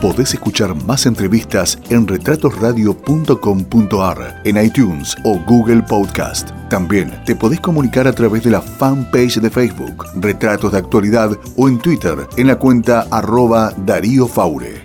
Podés 0.05 0.35
escuchar 0.35 0.75
más 0.85 1.07
entrevistas 1.07 1.79
en 1.89 2.07
retratosradio.com.ar, 2.07 4.43
en 4.45 4.63
iTunes 4.63 5.17
o 5.25 5.41
Google 5.47 5.83
Podcast. 5.83 6.51
También 6.69 7.11
te 7.25 7.35
podés 7.35 7.61
comunicar 7.61 8.07
a 8.07 8.13
través 8.13 8.45
de 8.45 8.51
la 8.51 8.61
fanpage 8.61 9.41
de 9.41 9.49
Facebook, 9.49 10.05
Retratos 10.17 10.73
de 10.73 10.79
Actualidad, 10.79 11.31
o 11.57 11.69
en 11.69 11.79
Twitter, 11.79 12.19
en 12.37 12.49
la 12.49 12.59
cuenta 12.59 13.07
arroba 13.11 13.73
Darío 13.79 14.29
Faure. 14.29 14.84